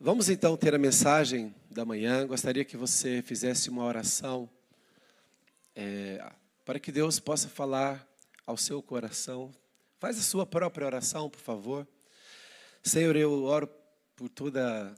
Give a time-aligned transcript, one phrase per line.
[0.00, 2.24] Vamos então ter a mensagem da manhã.
[2.24, 4.48] Gostaria que você fizesse uma oração
[5.74, 6.24] é,
[6.64, 8.08] para que Deus possa falar
[8.46, 9.52] ao seu coração.
[9.98, 11.84] Faz a sua própria oração, por favor.
[12.80, 13.68] Senhor, eu oro
[14.14, 14.94] por toda,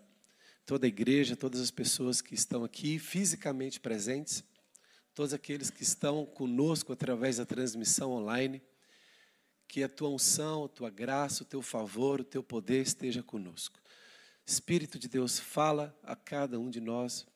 [0.67, 4.45] toda a igreja, todas as pessoas que estão aqui fisicamente presentes,
[5.15, 8.61] todos aqueles que estão conosco através da transmissão online.
[9.67, 13.81] Que a tua unção, a tua graça, o teu favor, o teu poder esteja conosco.
[14.47, 17.27] Espírito de Deus, fala a cada um de nós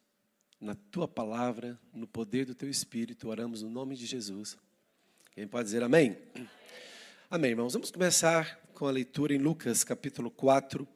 [0.61, 3.29] na tua palavra, no poder do teu Espírito.
[3.29, 4.57] Oramos no nome de Jesus.
[5.33, 6.17] Quem pode dizer amém?
[7.31, 7.73] Amém, irmãos.
[7.73, 10.85] Vamos começar com a leitura em Lucas, capítulo 4.
[10.85, 10.89] Uh,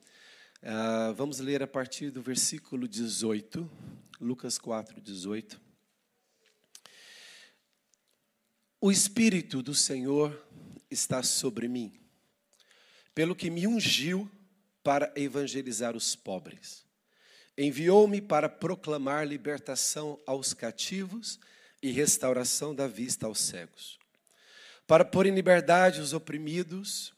[0.63, 3.71] ah, vamos ler a partir do versículo 18.
[4.21, 5.61] Lucas 4, 18.
[8.81, 10.47] O Espírito do Senhor
[10.91, 11.93] está sobre mim,
[13.15, 14.31] pelo que me ungiu
[14.83, 16.85] para evangelizar os pobres.
[17.57, 21.39] Enviou-me para proclamar libertação aos cativos
[21.83, 23.99] e restauração da vista aos cegos,
[24.87, 27.13] para pôr em liberdade os oprimidos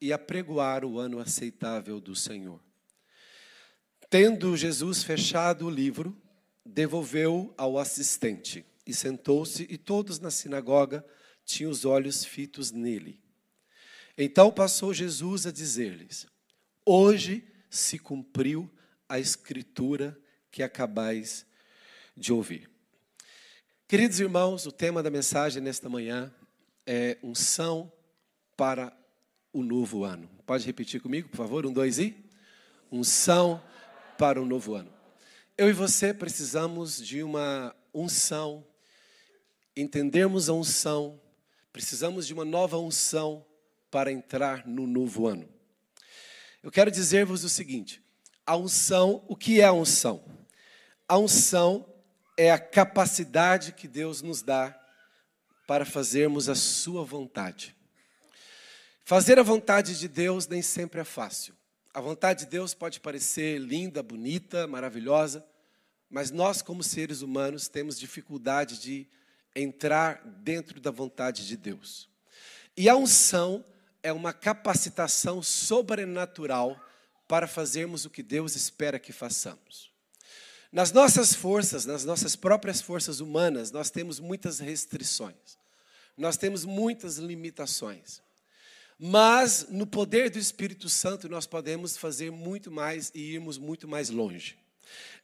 [0.00, 2.60] e apregoar o ano aceitável do Senhor.
[4.10, 6.16] Tendo Jesus fechado o livro,
[6.64, 11.04] devolveu ao assistente e sentou-se, e todos na sinagoga
[11.44, 13.20] tinham os olhos fitos nele.
[14.16, 16.26] Então passou Jesus a dizer-lhes:
[16.88, 18.70] Hoje se cumpriu
[19.08, 20.16] a escritura
[20.52, 21.44] que acabais
[22.16, 22.70] de ouvir.
[23.88, 26.32] Queridos irmãos, o tema da mensagem nesta manhã
[26.86, 27.92] é unção
[28.56, 28.96] para
[29.52, 30.30] o novo ano.
[30.46, 31.66] Pode repetir comigo, por favor?
[31.66, 32.16] Um, dois e?
[32.90, 33.60] Unção
[34.16, 34.94] para o novo ano.
[35.58, 38.64] Eu e você precisamos de uma unção,
[39.76, 41.20] entendermos a unção,
[41.72, 43.44] precisamos de uma nova unção
[43.90, 45.55] para entrar no novo ano.
[46.66, 48.02] Eu quero dizer-vos o seguinte:
[48.44, 50.24] a unção, o que é a unção?
[51.06, 51.86] A unção
[52.36, 54.76] é a capacidade que Deus nos dá
[55.64, 57.76] para fazermos a sua vontade.
[59.04, 61.54] Fazer a vontade de Deus nem sempre é fácil.
[61.94, 65.46] A vontade de Deus pode parecer linda, bonita, maravilhosa,
[66.10, 69.06] mas nós, como seres humanos, temos dificuldade de
[69.54, 72.08] entrar dentro da vontade de Deus.
[72.76, 73.64] E a unção
[74.06, 76.80] é uma capacitação sobrenatural
[77.26, 79.90] para fazermos o que Deus espera que façamos.
[80.70, 85.58] Nas nossas forças, nas nossas próprias forças humanas, nós temos muitas restrições,
[86.16, 88.22] nós temos muitas limitações.
[88.96, 94.08] Mas no poder do Espírito Santo nós podemos fazer muito mais e irmos muito mais
[94.08, 94.56] longe.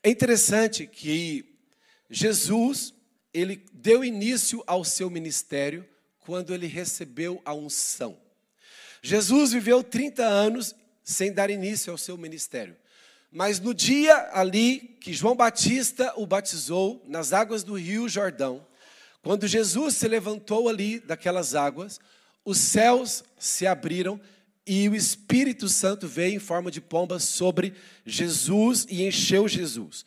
[0.02, 1.56] É interessante que
[2.10, 2.92] Jesus,
[3.32, 5.88] ele deu início ao seu ministério
[6.18, 8.21] quando ele recebeu a unção.
[9.02, 12.76] Jesus viveu 30 anos sem dar início ao seu ministério.
[13.30, 18.64] Mas no dia ali que João Batista o batizou nas águas do rio Jordão,
[19.22, 22.00] quando Jesus se levantou ali daquelas águas,
[22.44, 24.20] os céus se abriram
[24.66, 27.74] e o Espírito Santo veio em forma de pomba sobre
[28.04, 30.04] Jesus e encheu Jesus.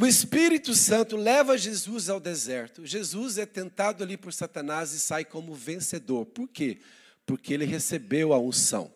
[0.00, 2.86] O Espírito Santo leva Jesus ao deserto.
[2.86, 6.24] Jesus é tentado ali por Satanás e sai como vencedor.
[6.24, 6.78] Por quê?
[7.28, 8.90] Porque ele recebeu a unção.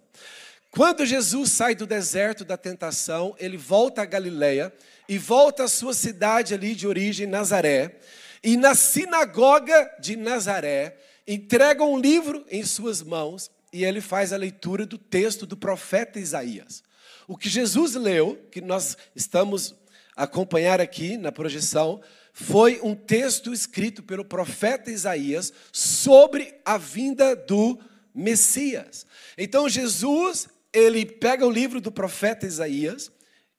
[0.71, 4.73] Quando Jesus sai do deserto da tentação, ele volta a Galileia
[5.07, 8.01] e volta à sua cidade ali de origem, Nazaré.
[8.43, 10.97] E na sinagoga de Nazaré,
[11.29, 16.19] entrega um livro em suas mãos e ele faz a leitura do texto do profeta
[16.19, 16.83] Isaías.
[17.29, 19.75] O que Jesus leu, que nós estamos
[20.17, 22.01] acompanhar aqui na projeção,
[22.33, 27.79] foi um texto escrito pelo profeta Isaías sobre a vinda do
[28.15, 29.07] Messias.
[29.37, 33.11] Então Jesus, ele pega o livro do profeta Isaías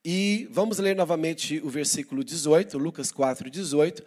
[0.06, 4.04] e vamos ler novamente o versículo 18, Lucas 4, 18.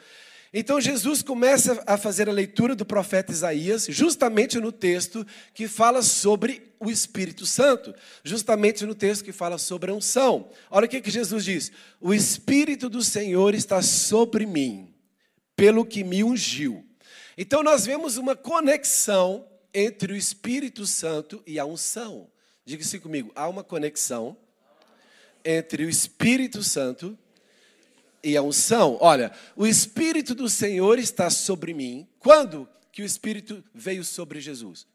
[0.52, 6.02] Então Jesus começa a fazer a leitura do profeta Isaías, justamente no texto que fala
[6.02, 10.48] sobre o Espírito Santo, justamente no texto que fala sobre a unção.
[10.70, 14.94] Olha o que, que Jesus diz: O Espírito do Senhor está sobre mim,
[15.54, 16.84] pelo que me ungiu.
[17.36, 19.46] Então nós vemos uma conexão
[19.78, 22.30] entre o Espírito Santo e a unção.
[22.64, 24.34] Diga-se comigo, há uma conexão
[25.44, 27.16] entre o Espírito Santo
[28.24, 28.96] e a unção.
[29.02, 32.08] Olha, o Espírito do Senhor está sobre mim.
[32.18, 34.86] Quando que o Espírito veio sobre Jesus?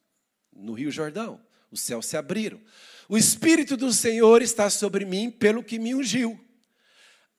[0.51, 1.39] No Rio Jordão.
[1.69, 2.60] Os céus se abriram.
[3.07, 6.44] O Espírito do Senhor está sobre mim pelo que me ungiu.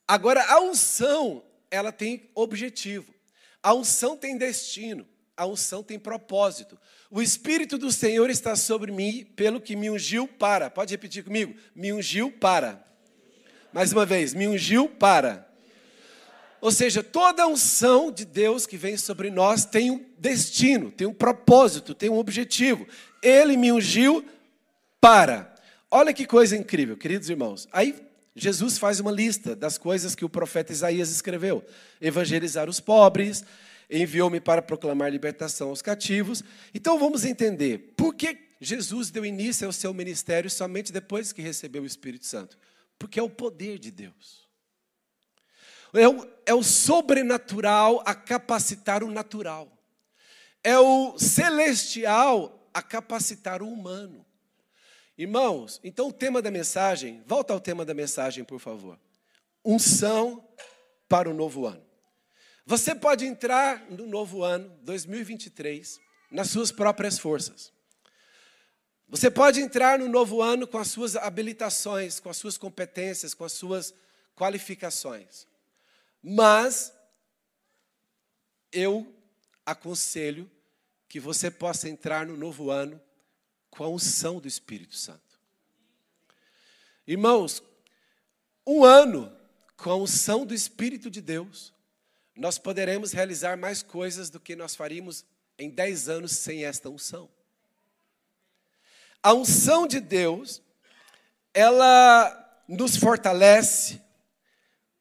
[0.07, 3.13] Agora, a unção, ela tem objetivo.
[3.61, 6.77] A unção tem destino a unção tem propósito.
[7.09, 10.69] O Espírito do Senhor está sobre mim, pelo que me ungiu para.
[10.69, 11.55] Pode repetir comigo?
[11.75, 12.83] Me ungiu para.
[13.71, 15.47] Mais uma vez, me ungiu para.
[16.61, 21.13] Ou seja, toda unção de Deus que vem sobre nós tem um destino, tem um
[21.13, 22.87] propósito, tem um objetivo.
[23.21, 24.25] Ele me ungiu
[25.01, 25.53] para.
[25.91, 27.67] Olha que coisa incrível, queridos irmãos.
[27.71, 27.95] Aí
[28.35, 31.63] Jesus faz uma lista das coisas que o profeta Isaías escreveu:
[31.99, 33.43] evangelizar os pobres,
[33.89, 36.43] enviou-me para proclamar libertação aos cativos.
[36.73, 41.83] Então vamos entender por que Jesus deu início ao seu ministério somente depois que recebeu
[41.83, 42.57] o Espírito Santo.
[42.97, 44.47] Porque é o poder de Deus.
[45.93, 49.71] É o, é o sobrenatural a capacitar o natural.
[50.63, 54.25] É o celestial a capacitar o humano.
[55.17, 58.99] Irmãos, então o tema da mensagem, volta ao tema da mensagem, por favor.
[59.63, 60.43] Unção
[61.07, 61.92] para o novo ano.
[62.65, 65.99] Você pode entrar no novo ano, 2023,
[66.31, 67.73] nas suas próprias forças.
[69.09, 73.43] Você pode entrar no novo ano com as suas habilitações, com as suas competências, com
[73.43, 73.93] as suas
[74.35, 75.45] qualificações.
[76.21, 76.93] Mas
[78.71, 79.13] eu
[79.65, 80.49] aconselho
[81.07, 82.99] que você possa entrar no novo ano
[83.69, 85.39] com a unção do Espírito Santo.
[87.05, 87.61] Irmãos,
[88.65, 89.35] um ano
[89.75, 91.73] com a unção do Espírito de Deus,
[92.35, 95.23] nós poderemos realizar mais coisas do que nós faríamos
[95.57, 97.29] em dez anos sem esta unção.
[99.21, 100.61] A unção de Deus,
[101.53, 104.01] ela nos fortalece,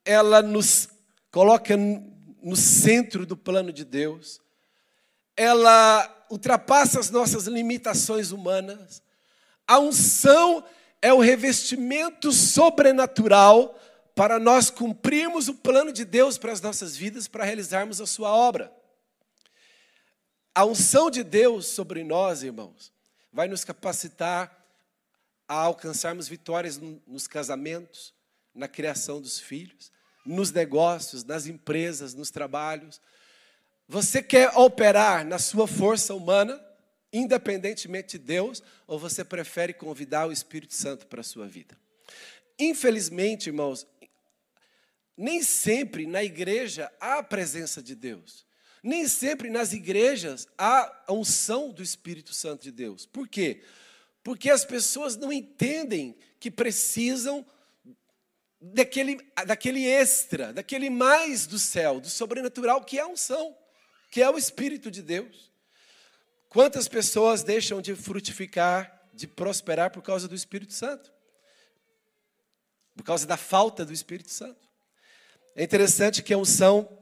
[0.05, 0.89] ela nos
[1.31, 4.41] coloca no centro do plano de Deus,
[5.37, 9.03] ela ultrapassa as nossas limitações humanas.
[9.67, 10.65] A unção
[11.01, 13.79] é o revestimento sobrenatural
[14.15, 18.31] para nós cumprirmos o plano de Deus para as nossas vidas, para realizarmos a sua
[18.31, 18.73] obra.
[20.55, 22.93] A unção de Deus sobre nós, irmãos,
[23.33, 24.65] vai nos capacitar
[25.49, 28.13] a alcançarmos vitórias nos casamentos,
[28.55, 29.91] na criação dos filhos,
[30.25, 33.01] nos negócios, nas empresas, nos trabalhos,
[33.93, 36.59] você quer operar na sua força humana,
[37.13, 41.77] independentemente de Deus, ou você prefere convidar o Espírito Santo para a sua vida?
[42.59, 43.87] Infelizmente, irmãos,
[45.17, 48.47] nem sempre na igreja há a presença de Deus.
[48.83, 53.07] Nem sempre nas igrejas há a unção do Espírito Santo de Deus.
[53.07, 53.63] Por quê?
[54.23, 57.47] Porque as pessoas não entendem que precisam
[58.61, 63.57] daquele, daquele extra, daquele mais do céu, do sobrenatural que é a unção
[64.13, 65.51] que é o Espírito de Deus.
[66.51, 71.11] Quantas pessoas deixam de frutificar, de prosperar por causa do Espírito Santo?
[72.95, 74.69] Por causa da falta do Espírito Santo.
[75.55, 76.99] É interessante que a unção,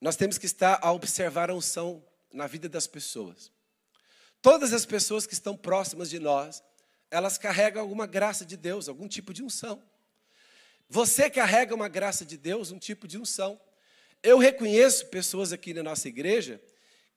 [0.00, 3.52] nós temos que estar a observar a unção na vida das pessoas.
[4.42, 6.60] Todas as pessoas que estão próximas de nós,
[7.08, 9.80] elas carregam alguma graça de Deus, algum tipo de unção.
[10.88, 13.60] Você carrega uma graça de Deus, um tipo de unção.
[14.20, 16.60] Eu reconheço pessoas aqui na nossa igreja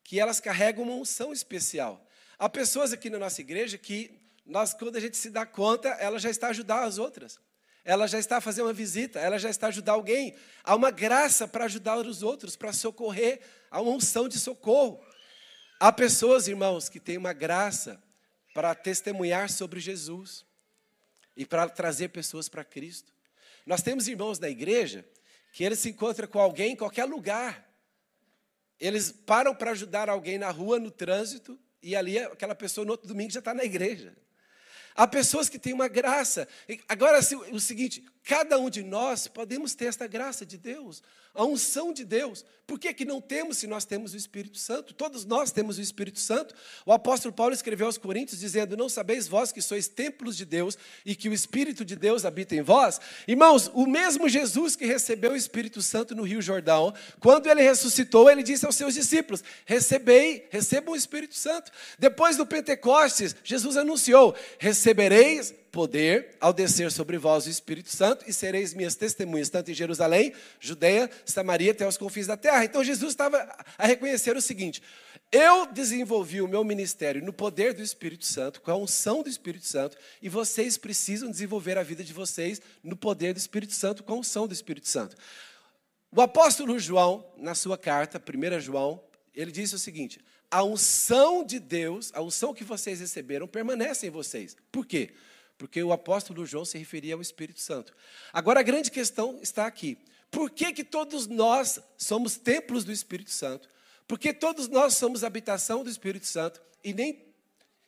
[0.03, 2.07] que elas carregam uma unção especial.
[2.37, 6.19] Há pessoas aqui na nossa igreja que, nós, quando a gente se dá conta, ela
[6.19, 7.39] já está a ajudar as outras.
[7.83, 10.35] Ela já está a fazer uma visita, ela já está a ajudar alguém.
[10.63, 15.03] Há uma graça para ajudar os outros, para socorrer, há uma unção de socorro.
[15.79, 18.01] Há pessoas, irmãos, que têm uma graça
[18.53, 20.45] para testemunhar sobre Jesus
[21.35, 23.11] e para trazer pessoas para Cristo.
[23.65, 25.05] Nós temos irmãos na igreja
[25.51, 27.67] que ele se encontra com alguém em qualquer lugar.
[28.79, 33.07] Eles param para ajudar alguém na rua, no trânsito, e ali aquela pessoa no outro
[33.07, 34.15] domingo já está na igreja.
[34.95, 36.47] Há pessoas que têm uma graça.
[36.87, 37.19] Agora,
[37.51, 41.01] o seguinte: cada um de nós podemos ter esta graça de Deus,
[41.33, 42.45] a unção de Deus.
[42.67, 44.93] Por que, que não temos se nós temos o Espírito Santo?
[44.93, 46.55] Todos nós temos o Espírito Santo.
[46.85, 50.77] O apóstolo Paulo escreveu aos Coríntios dizendo: Não sabeis vós que sois templos de Deus
[51.05, 53.01] e que o Espírito de Deus habita em vós?
[53.27, 58.29] Irmãos, o mesmo Jesus que recebeu o Espírito Santo no Rio Jordão, quando ele ressuscitou,
[58.29, 61.71] ele disse aos seus discípulos: Recebei, recebam o Espírito Santo.
[61.99, 64.33] Depois do Pentecostes, Jesus anunciou:
[64.81, 69.75] Recebereis poder ao descer sobre vós o Espírito Santo e sereis minhas testemunhas, tanto em
[69.75, 72.65] Jerusalém, Judeia, Samaria, até os confins da terra.
[72.65, 73.37] Então Jesus estava
[73.77, 74.81] a reconhecer o seguinte:
[75.31, 79.67] eu desenvolvi o meu ministério no poder do Espírito Santo, com a unção do Espírito
[79.67, 84.13] Santo, e vocês precisam desenvolver a vida de vocês no poder do Espírito Santo, com
[84.13, 85.15] a unção do Espírito Santo.
[86.11, 88.99] O apóstolo João, na sua carta, 1 João,
[89.31, 90.19] ele disse o seguinte:
[90.51, 94.55] a unção de Deus, a unção que vocês receberam, permanece em vocês.
[94.71, 95.13] Por quê?
[95.61, 97.95] porque o apóstolo João se referia ao Espírito Santo.
[98.33, 99.95] Agora a grande questão está aqui.
[100.31, 103.69] Por que, que todos nós somos templos do Espírito Santo?
[104.07, 107.23] Porque todos nós somos habitação do Espírito Santo e, nem,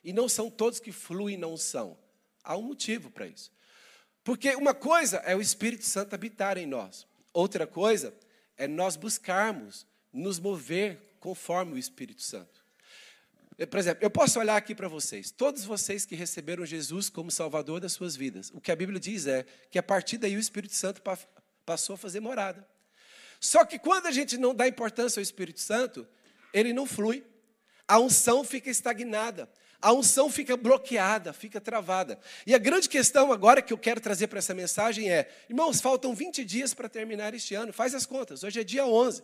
[0.04, 1.98] e não são todos que fluem na unção.
[2.44, 3.50] Há um motivo para isso.
[4.22, 8.14] Porque uma coisa é o Espírito Santo habitar em nós, outra coisa
[8.56, 12.62] é nós buscarmos nos mover conforme o Espírito Santo.
[13.70, 17.80] Por exemplo, eu posso olhar aqui para vocês, todos vocês que receberam Jesus como Salvador
[17.80, 20.74] das suas vidas, o que a Bíblia diz é que a partir daí o Espírito
[20.74, 21.00] Santo
[21.64, 22.68] passou a fazer morada.
[23.40, 26.06] Só que quando a gente não dá importância ao Espírito Santo,
[26.52, 27.24] ele não flui,
[27.88, 29.48] a unção fica estagnada,
[29.80, 32.18] a unção fica bloqueada, fica travada.
[32.46, 36.14] E a grande questão agora que eu quero trazer para essa mensagem é: irmãos, faltam
[36.14, 39.22] 20 dias para terminar este ano, faz as contas, hoje é dia 11.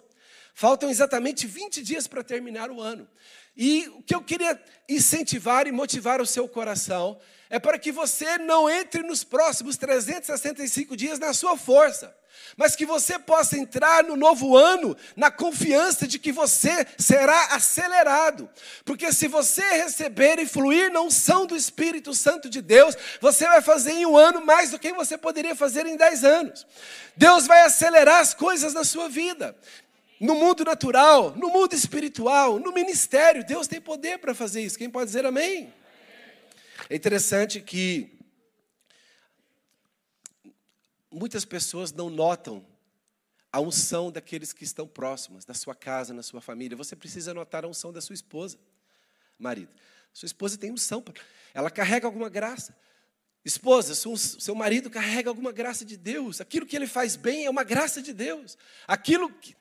[0.54, 3.08] Faltam exatamente 20 dias para terminar o ano.
[3.56, 7.18] E o que eu queria incentivar e motivar o seu coração
[7.49, 12.14] é para que você não entre nos próximos 365 dias na sua força
[12.56, 18.49] mas que você possa entrar no novo ano na confiança de que você será acelerado,
[18.84, 23.62] porque se você receber e fluir na unção do Espírito Santo de Deus, você vai
[23.62, 26.66] fazer em um ano mais do que você poderia fazer em dez anos.
[27.16, 29.56] Deus vai acelerar as coisas na sua vida.
[30.21, 34.77] No mundo natural, no mundo espiritual, no ministério, Deus tem poder para fazer isso.
[34.77, 35.73] Quem pode dizer amém?
[36.91, 38.19] É interessante que
[41.11, 42.67] muitas pessoas não notam
[43.50, 46.77] a unção daqueles que estão próximos, da sua casa, na sua família.
[46.77, 48.59] Você precisa notar a unção da sua esposa,
[49.39, 49.73] marido.
[50.12, 51.03] Sua esposa tem unção,
[51.55, 52.77] ela carrega alguma graça.
[53.43, 56.43] Esposa, seu marido carrega alguma graça de Deus.
[56.43, 58.59] Aquilo que ele faz bem é uma graça de Deus.
[58.87, 59.57] Aquilo que,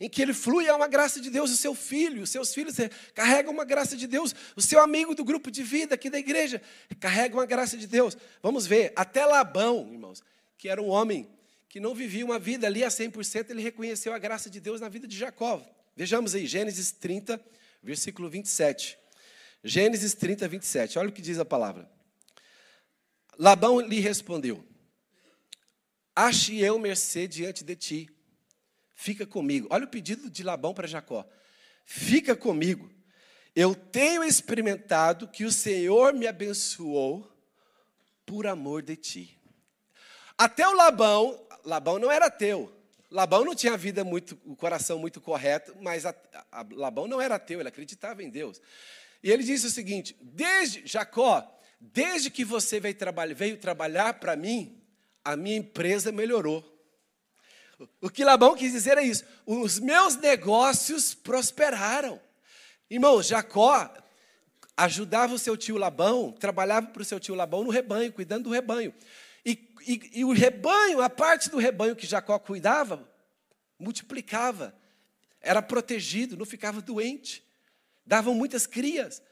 [0.00, 1.50] em que ele flui é uma graça de Deus.
[1.50, 2.76] O seu filho, os seus filhos
[3.14, 4.34] carregam uma graça de Deus.
[4.54, 6.62] O seu amigo do grupo de vida aqui da igreja
[7.00, 8.16] carrega uma graça de Deus.
[8.42, 10.22] Vamos ver, até Labão, irmãos,
[10.56, 11.28] que era um homem
[11.68, 14.88] que não vivia uma vida ali a 100%, ele reconheceu a graça de Deus na
[14.88, 15.62] vida de Jacó.
[15.94, 17.40] Vejamos aí, Gênesis 30,
[17.82, 18.96] versículo 27.
[19.62, 20.98] Gênesis 30, 27.
[20.98, 21.90] Olha o que diz a palavra.
[23.36, 24.64] Labão lhe respondeu:
[26.14, 28.08] Ache eu mercê diante de ti.
[29.00, 29.68] Fica comigo.
[29.70, 31.24] Olha o pedido de Labão para Jacó.
[31.84, 32.90] Fica comigo.
[33.54, 37.32] Eu tenho experimentado que o Senhor me abençoou
[38.26, 39.38] por amor de ti.
[40.36, 42.76] Até o Labão, Labão não era teu.
[43.08, 46.12] Labão não tinha vida muito, o coração muito correto, mas a,
[46.50, 48.60] a, Labão não era teu, ele acreditava em Deus.
[49.22, 51.48] E ele disse o seguinte: desde Jacó,
[51.80, 52.96] desde que você veio,
[53.36, 54.82] veio trabalhar para mim,
[55.24, 56.77] a minha empresa melhorou.
[58.00, 62.20] O que Labão quis dizer é isso: os meus negócios prosperaram.
[62.90, 63.92] Irmão, Jacó
[64.76, 68.50] ajudava o seu tio Labão, trabalhava para o seu tio Labão no rebanho, cuidando do
[68.50, 68.94] rebanho.
[69.44, 73.08] E, e, e o rebanho, a parte do rebanho que Jacó cuidava,
[73.78, 74.74] multiplicava,
[75.40, 77.44] era protegido, não ficava doente,
[78.04, 79.22] davam muitas crias.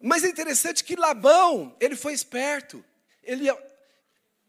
[0.00, 2.84] Mas é interessante que Labão, ele foi esperto,
[3.22, 3.46] ele,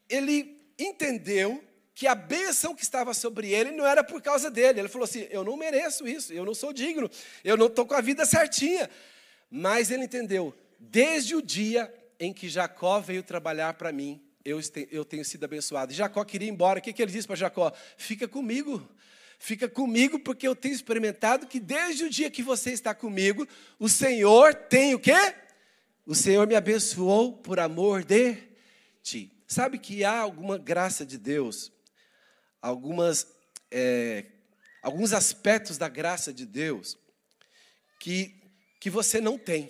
[0.10, 1.64] ele entendeu
[1.96, 4.82] que a bênção que estava sobre ele não era por causa dele.
[4.82, 7.10] Ele falou assim: Eu não mereço isso, eu não sou digno,
[7.44, 8.90] eu não estou com a vida certinha.
[9.50, 14.60] Mas ele entendeu, desde o dia em que Jacó veio trabalhar para mim, eu,
[14.92, 15.94] eu tenho sido abençoado.
[15.94, 16.80] Jacó queria ir embora.
[16.80, 17.72] O que, que ele disse para Jacó?
[17.98, 18.86] Fica comigo.
[19.40, 23.48] Fica comigo, porque eu tenho experimentado que desde o dia que você está comigo,
[23.80, 25.36] o Senhor tem o quê?
[26.06, 28.38] O Senhor me abençoou por amor de
[29.02, 29.32] ti.
[29.48, 31.72] Sabe que há alguma graça de Deus,
[32.66, 33.28] algumas,
[33.70, 34.26] é,
[34.82, 36.98] alguns aspectos da graça de Deus
[38.00, 38.36] que,
[38.80, 39.70] que você não tem.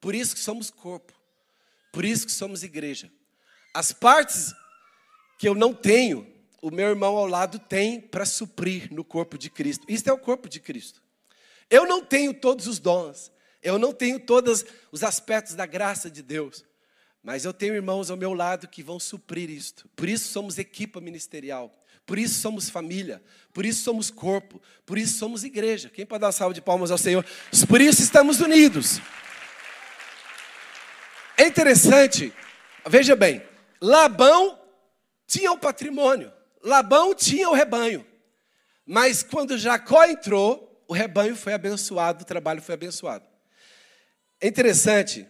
[0.00, 1.12] Por isso que somos corpo.
[1.92, 3.12] Por isso que somos igreja.
[3.74, 4.54] As partes
[5.38, 6.26] que eu não tenho,
[6.62, 9.84] o meu irmão ao lado tem para suprir no corpo de Cristo.
[9.86, 11.02] Isso é o corpo de Cristo.
[11.68, 13.30] Eu não tenho todos os dons,
[13.62, 16.64] eu não tenho todos os aspectos da graça de Deus,
[17.26, 19.88] mas eu tenho irmãos ao meu lado que vão suprir isto.
[19.96, 23.20] Por isso somos equipa ministerial, por isso somos família,
[23.52, 25.90] por isso somos corpo, por isso somos igreja.
[25.90, 27.26] Quem pode dar uma salva de palmas ao Senhor?
[27.68, 29.00] Por isso estamos unidos.
[31.36, 32.32] É interessante,
[32.88, 33.42] veja bem,
[33.80, 34.56] Labão
[35.26, 38.06] tinha o patrimônio, Labão tinha o rebanho,
[38.86, 43.26] mas quando Jacó entrou, o rebanho foi abençoado, o trabalho foi abençoado.
[44.40, 45.26] É interessante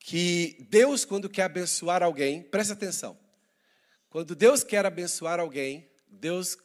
[0.00, 3.16] que Deus, quando quer abençoar alguém, presta atenção,
[4.08, 6.58] quando Deus quer abençoar alguém, Deus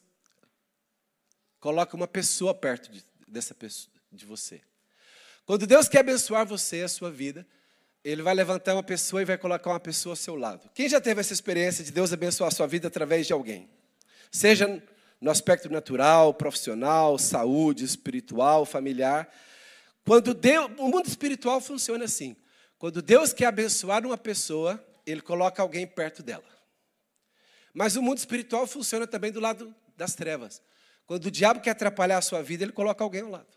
[1.60, 4.62] coloca uma pessoa perto de, dessa pessoa, de você.
[5.46, 7.46] Quando Deus quer abençoar você, a sua vida,
[8.04, 10.70] ele vai levantar uma pessoa e vai colocar uma pessoa ao seu lado.
[10.74, 13.70] Quem já teve essa experiência de Deus abençoar a sua vida através de alguém?
[14.32, 14.82] Seja
[15.20, 19.32] no aspecto natural, profissional, saúde, espiritual, familiar.
[20.04, 22.36] Quando Deus, o mundo espiritual funciona assim.
[22.78, 26.44] Quando Deus quer abençoar uma pessoa, ele coloca alguém perto dela.
[27.74, 30.62] Mas o mundo espiritual funciona também do lado das trevas.
[31.06, 33.56] Quando o diabo quer atrapalhar a sua vida, ele coloca alguém ao lado.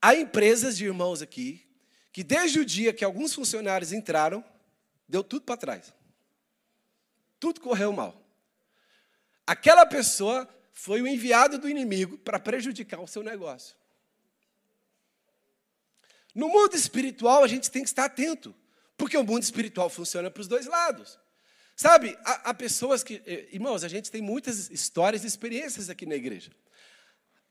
[0.00, 1.68] Há empresas de irmãos aqui
[2.12, 4.44] que desde o dia que alguns funcionários entraram,
[5.08, 5.94] deu tudo para trás.
[7.40, 8.20] Tudo correu mal.
[9.46, 13.76] Aquela pessoa foi o enviado do inimigo para prejudicar o seu negócio.
[16.34, 18.54] No mundo espiritual, a gente tem que estar atento,
[18.96, 21.18] porque o mundo espiritual funciona para os dois lados.
[21.76, 23.22] Sabe, há, há, pessoas que.
[23.26, 26.50] Eh, irmãos, a gente tem muitas histórias e experiências aqui na igreja.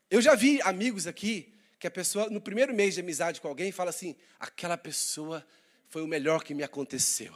[0.09, 3.71] Eu já vi amigos aqui que a pessoa, no primeiro mês de amizade com alguém,
[3.71, 5.45] fala assim: aquela pessoa
[5.89, 7.33] foi o melhor que me aconteceu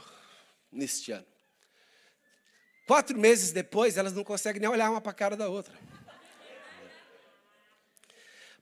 [0.70, 1.26] neste ano.
[2.86, 5.76] Quatro meses depois, elas não conseguem nem olhar uma para a cara da outra.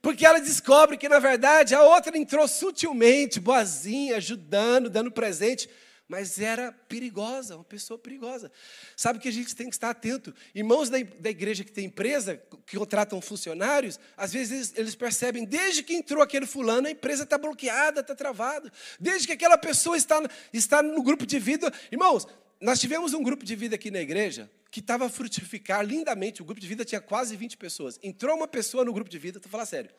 [0.04, 5.66] Porque ela descobre que, na verdade, a outra entrou sutilmente, boazinha, ajudando, dando presente,
[6.06, 8.52] mas era perigosa, uma pessoa perigosa.
[8.94, 10.34] Sabe que a gente tem que estar atento.
[10.54, 15.46] Irmãos da, da igreja que tem empresa, que contratam funcionários, às vezes eles, eles percebem,
[15.46, 18.70] desde que entrou aquele fulano, a empresa está bloqueada, está travada.
[19.00, 21.72] Desde que aquela pessoa está, está no grupo de vida.
[21.90, 22.26] Irmãos,
[22.64, 26.40] nós tivemos um grupo de vida aqui na igreja que estava a frutificar lindamente.
[26.40, 28.00] O grupo de vida tinha quase 20 pessoas.
[28.02, 29.90] Entrou uma pessoa no grupo de vida, estou falando sério.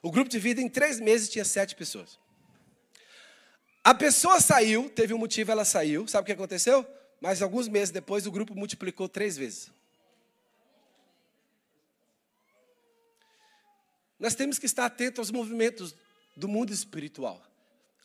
[0.00, 2.16] O grupo de vida, em três meses, tinha sete pessoas.
[3.82, 6.06] A pessoa saiu, teve um motivo, ela saiu.
[6.06, 6.86] Sabe o que aconteceu?
[7.20, 9.72] Mas alguns meses depois, o grupo multiplicou três vezes.
[14.20, 15.96] Nós temos que estar atentos aos movimentos
[16.36, 17.42] do mundo espiritual.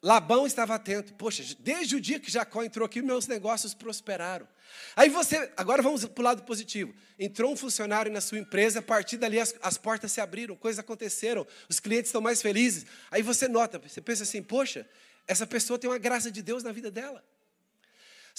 [0.01, 1.13] Labão estava atento.
[1.13, 4.47] Poxa, desde o dia que Jacó entrou aqui, meus negócios prosperaram.
[4.95, 6.93] Aí você, agora vamos para o lado positivo.
[7.17, 10.79] Entrou um funcionário na sua empresa, a partir dali as, as portas se abriram, coisas
[10.79, 12.85] aconteceram, os clientes estão mais felizes.
[13.11, 14.87] Aí você nota, você pensa assim, poxa,
[15.27, 17.23] essa pessoa tem uma graça de Deus na vida dela.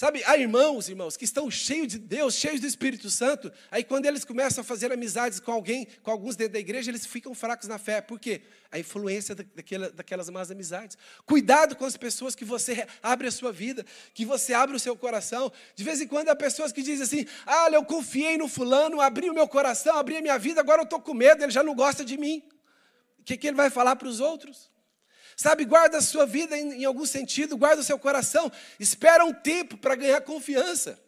[0.01, 4.07] Sabe, há irmãos, irmãos, que estão cheios de Deus, cheios do Espírito Santo, aí quando
[4.07, 7.67] eles começam a fazer amizades com alguém, com alguns dentro da igreja, eles ficam fracos
[7.67, 8.01] na fé.
[8.01, 8.41] Por quê?
[8.71, 10.97] A influência daquela, daquelas más amizades.
[11.23, 14.95] Cuidado com as pessoas que você abre a sua vida, que você abre o seu
[14.95, 15.51] coração.
[15.75, 19.29] De vez em quando há pessoas que dizem assim: ah, eu confiei no fulano, abri
[19.29, 21.75] o meu coração, abri a minha vida, agora eu estou com medo, ele já não
[21.75, 22.41] gosta de mim.
[23.19, 24.70] O que, que ele vai falar para os outros?
[25.35, 29.33] Sabe, guarda a sua vida em, em algum sentido, guarda o seu coração, espera um
[29.33, 30.99] tempo para ganhar confiança.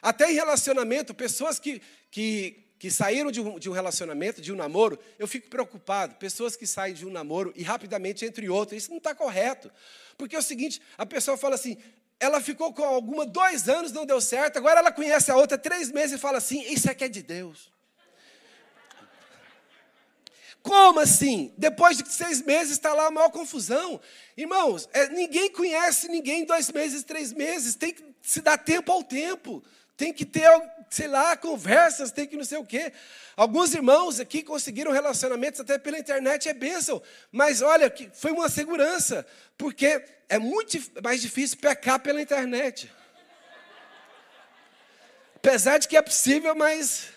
[0.00, 1.80] Até em relacionamento, pessoas que,
[2.10, 6.16] que, que saíram de um, de um, relacionamento, de um namoro, eu fico preocupado.
[6.16, 8.76] Pessoas que saem de um namoro e rapidamente entram em outro.
[8.76, 9.70] Isso não está correto.
[10.18, 11.78] Porque é o seguinte: a pessoa fala assim,
[12.20, 15.90] ela ficou com alguma dois anos, não deu certo, agora ela conhece a outra três
[15.90, 17.73] meses e fala assim: Isso aqui é de Deus.
[20.64, 21.52] Como assim?
[21.58, 24.00] Depois de seis meses está lá a maior confusão.
[24.34, 27.74] Irmãos, é, ninguém conhece ninguém dois meses, três meses.
[27.74, 29.62] Tem que se dar tempo ao tempo.
[29.94, 30.48] Tem que ter,
[30.88, 32.94] sei lá, conversas, tem que não sei o quê.
[33.36, 37.02] Alguns irmãos aqui conseguiram relacionamentos até pela internet, é bênção.
[37.30, 39.26] Mas olha, foi uma segurança,
[39.58, 42.90] porque é muito mais difícil pecar pela internet.
[45.36, 47.08] Apesar de que é possível, mas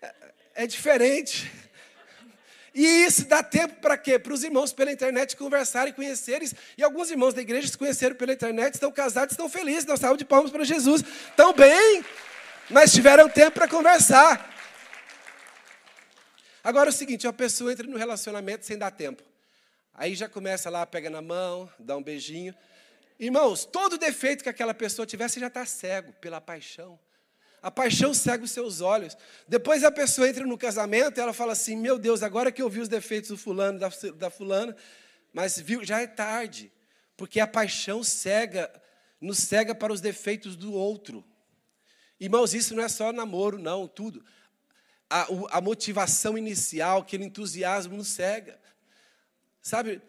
[0.00, 0.14] é,
[0.54, 1.65] é diferente.
[2.78, 4.18] E isso dá tempo para quê?
[4.18, 6.46] Para os irmãos pela internet conversarem, conhecerem.
[6.76, 10.18] E alguns irmãos da igreja se conheceram pela internet, estão casados, estão felizes, dão salve
[10.18, 11.02] de palmas para Jesus.
[11.02, 12.04] Estão bem,
[12.68, 14.54] mas tiveram tempo para conversar.
[16.62, 19.22] Agora é o seguinte, uma pessoa entra no relacionamento sem dar tempo.
[19.94, 22.54] Aí já começa lá, pega na mão, dá um beijinho.
[23.18, 26.98] Irmãos, todo defeito que aquela pessoa tivesse já está cego pela paixão.
[27.66, 29.18] A paixão cega os seus olhos.
[29.48, 32.70] Depois a pessoa entra no casamento e ela fala assim: Meu Deus, agora que eu
[32.70, 34.76] vi os defeitos do fulano, da, da fulana,
[35.32, 36.72] mas viu, já é tarde.
[37.16, 38.70] Porque a paixão cega,
[39.20, 41.24] nos cega para os defeitos do outro.
[42.20, 44.24] Irmãos, isso não é só namoro, não, tudo.
[45.10, 48.60] A, a motivação inicial, aquele entusiasmo nos cega.
[49.60, 50.00] Sabe,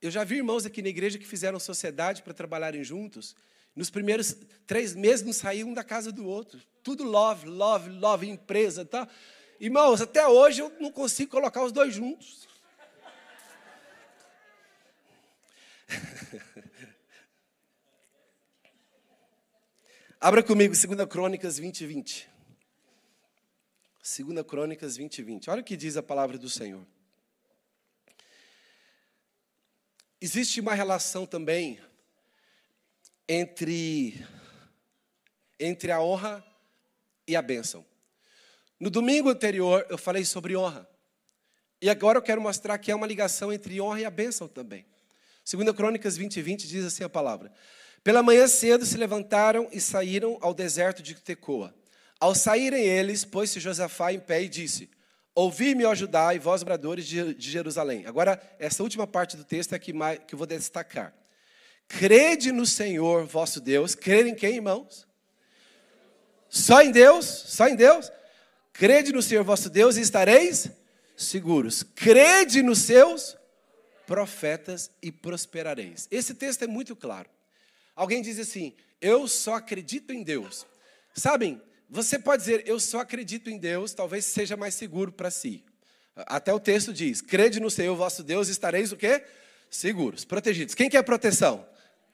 [0.00, 3.36] eu já vi irmãos aqui na igreja que fizeram sociedade para trabalharem juntos
[3.74, 6.60] nos primeiros três meses não saía um da casa do outro.
[6.82, 9.08] Tudo love, love, love, empresa, tá?
[9.58, 12.48] Irmãos, até hoje eu não consigo colocar os dois juntos.
[20.20, 22.28] Abra comigo 2 Crônicas 20, 20.
[24.02, 25.50] 2 Crônicas 20, 20.
[25.50, 26.86] Olha o que diz a palavra do Senhor.
[30.20, 31.80] Existe uma relação também
[33.28, 34.26] entre,
[35.58, 36.44] entre a honra
[37.26, 37.84] e a bênção.
[38.78, 40.88] No domingo anterior eu falei sobre honra.
[41.80, 44.86] E agora eu quero mostrar que há uma ligação entre honra e a bênção também.
[45.44, 47.52] Segunda Crônicas 20, 20 diz assim a palavra.
[48.04, 51.74] Pela manhã cedo se levantaram e saíram ao deserto de Tecoa.
[52.20, 54.88] Ao saírem eles, pôs-se Josafá em pé e disse:
[55.34, 58.06] Ouvi-me, ó Judá, e vós, moradores de Jerusalém.
[58.06, 59.92] Agora, essa última parte do texto é que,
[60.26, 61.14] que eu vou destacar.
[61.98, 63.94] Crede no Senhor vosso Deus.
[63.94, 65.06] Crer em quem, irmãos?
[66.48, 67.26] Só em Deus?
[67.26, 68.10] Só em Deus?
[68.72, 70.70] Crede no Senhor vosso Deus e estareis
[71.16, 71.82] seguros.
[71.82, 73.36] Crede nos seus
[74.06, 76.08] profetas e prosperareis.
[76.10, 77.28] Esse texto é muito claro.
[77.94, 80.66] Alguém diz assim: Eu só acredito em Deus.
[81.14, 85.62] Sabem, você pode dizer, eu só acredito em Deus, talvez seja mais seguro para si.
[86.16, 89.22] Até o texto diz: crede no Senhor vosso Deus, estareis o quê?
[89.68, 90.74] Seguros, protegidos.
[90.74, 91.70] Quem quer proteção?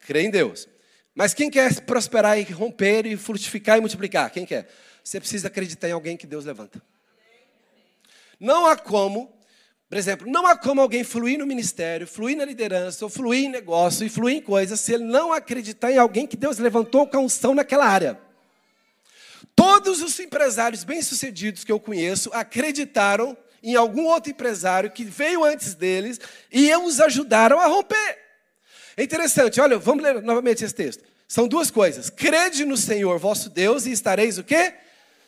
[0.06, 0.68] Crê em Deus.
[1.14, 4.30] Mas quem quer prosperar e romper e frutificar e multiplicar?
[4.30, 4.68] Quem quer?
[5.02, 6.80] Você precisa acreditar em alguém que Deus levanta.
[8.38, 9.32] Não há como,
[9.88, 13.48] por exemplo, não há como alguém fluir no ministério, fluir na liderança, ou fluir em
[13.48, 17.24] negócio e fluir em coisas, se ele não acreditar em alguém que Deus levantou com
[17.24, 18.20] unção naquela área.
[19.56, 25.74] Todos os empresários bem-sucedidos que eu conheço acreditaram em algum outro empresário que veio antes
[25.74, 26.20] deles
[26.52, 28.27] e os ajudaram a romper.
[28.98, 31.04] É interessante, olha, vamos ler novamente esse texto.
[31.28, 32.10] São duas coisas.
[32.10, 34.74] Crede no Senhor vosso Deus e estareis o quê?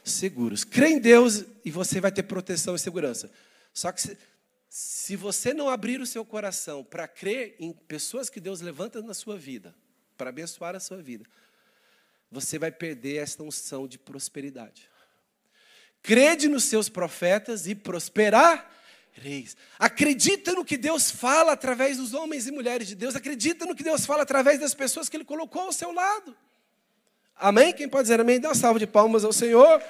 [0.03, 0.65] Seguros.
[0.65, 3.31] Crê em Deus e você vai ter proteção e segurança.
[3.73, 4.19] Só que se,
[4.69, 9.15] se você não abrir o seu coração para crer em pessoas que Deus levanta na
[9.15, 9.73] sua vida,
[10.17, 11.25] para abençoar a sua vida,
[12.29, 14.91] você vai perder esta unção de prosperidade.
[16.03, 17.77] Crede nos seus profetas e
[19.79, 23.15] Acredita no que Deus fala através dos homens e mulheres de Deus.
[23.15, 26.37] Acredita no que Deus fala através das pessoas que Ele colocou ao seu lado.
[27.37, 27.73] Amém?
[27.73, 28.39] Quem pode dizer amém?
[28.39, 29.83] Dê uma salva de palmas ao Senhor.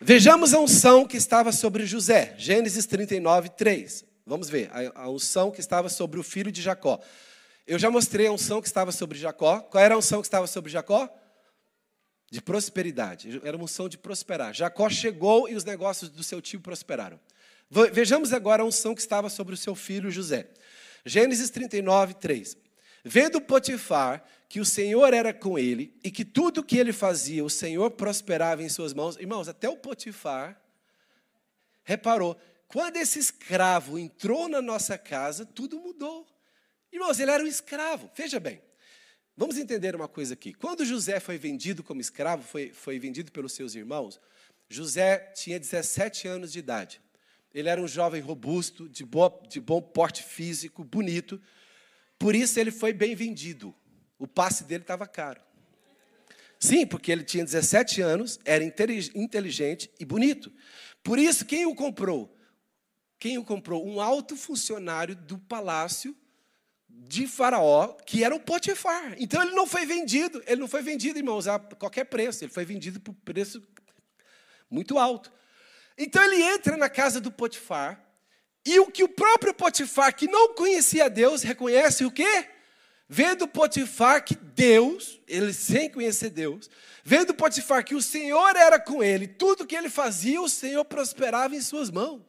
[0.00, 2.34] Vejamos a unção que estava sobre José.
[2.38, 4.04] Gênesis 39, 3.
[4.26, 7.00] Vamos ver, a unção que estava sobre o filho de Jacó.
[7.66, 9.60] Eu já mostrei a unção que estava sobre Jacó.
[9.60, 11.08] Qual era a unção que estava sobre Jacó?
[12.30, 13.40] De prosperidade.
[13.42, 14.54] Era uma unção de prosperar.
[14.54, 17.18] Jacó chegou e os negócios do seu tio prosperaram.
[17.92, 20.48] Vejamos agora a unção que estava sobre o seu filho José.
[21.04, 22.56] Gênesis 39, 3.
[23.04, 27.50] Vendo Potifar que o Senhor era com ele e que tudo que ele fazia, o
[27.50, 29.16] Senhor prosperava em suas mãos.
[29.16, 30.60] Irmãos, até o Potifar
[31.84, 36.26] reparou quando esse escravo entrou na nossa casa, tudo mudou.
[36.92, 38.10] Irmãos, ele era um escravo.
[38.14, 38.60] Veja bem,
[39.36, 40.52] vamos entender uma coisa aqui.
[40.52, 44.20] Quando José foi vendido como escravo, foi, foi vendido pelos seus irmãos,
[44.68, 47.00] José tinha 17 anos de idade.
[47.52, 51.40] Ele era um jovem robusto, de, boa, de bom porte físico, bonito.
[52.18, 53.74] Por isso ele foi bem vendido.
[54.18, 55.40] O passe dele estava caro.
[56.60, 60.52] Sim, porque ele tinha 17 anos, era inteligente e bonito.
[61.02, 62.36] Por isso, quem o comprou?
[63.18, 63.86] Quem o comprou?
[63.86, 66.14] Um alto funcionário do palácio
[67.02, 69.14] de Faraó, que era o Potifar.
[69.18, 72.64] Então ele não foi vendido, ele não foi vendido, irmãos, a qualquer preço, ele foi
[72.64, 73.62] vendido por preço
[74.70, 75.32] muito alto.
[75.96, 78.04] Então ele entra na casa do Potifar,
[78.66, 82.46] e o que o próprio Potifar, que não conhecia Deus, reconhece o quê?
[83.08, 86.68] Vendo Potifar que Deus, ele sem conhecer Deus,
[87.02, 91.56] vendo Potifar que o Senhor era com ele, tudo que ele fazia, o Senhor prosperava
[91.56, 92.22] em suas mãos.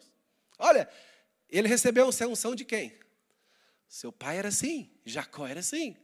[0.57, 0.89] Olha,
[1.49, 3.00] ele recebeu a unção de quem?
[3.91, 5.97] Seu pai era assim, Jacó era assim.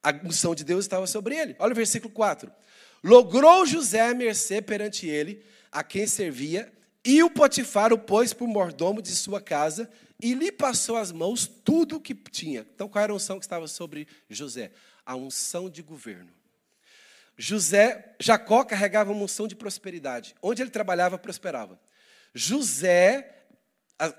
[0.00, 1.56] A unção de Deus estava sobre ele.
[1.58, 2.52] Olha o versículo 4.
[3.02, 6.72] Logrou José mercê perante ele, a quem servia,
[7.04, 9.90] e o Potifar o pôs por mordomo de sua casa,
[10.22, 12.64] e lhe passou às mãos tudo o que tinha.
[12.76, 14.70] Então, qual era a unção que estava sobre José?
[15.04, 16.30] A unção de governo.
[17.36, 20.36] José, Jacó carregava uma unção de prosperidade.
[20.40, 21.76] Onde ele trabalhava, prosperava.
[22.32, 23.41] José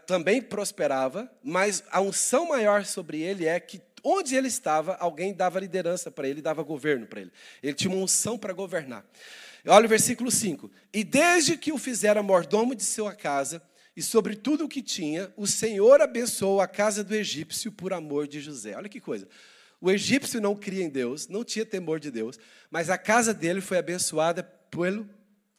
[0.06, 5.60] também prosperava, mas a unção maior sobre ele é que onde ele estava, alguém dava
[5.60, 7.32] liderança para ele, dava governo para ele.
[7.62, 9.06] Ele tinha uma unção para governar.
[9.66, 10.70] Olha o versículo 5.
[10.94, 13.62] E desde que o fizera mordomo de sua casa,
[13.96, 18.28] e sobre tudo o que tinha, o Senhor abençoou a casa do egípcio por amor
[18.28, 18.76] de José.
[18.76, 19.28] Olha que coisa.
[19.80, 22.40] O egípcio não cria em Deus, não tinha temor de Deus,
[22.72, 25.08] mas a casa dele foi abençoada pelo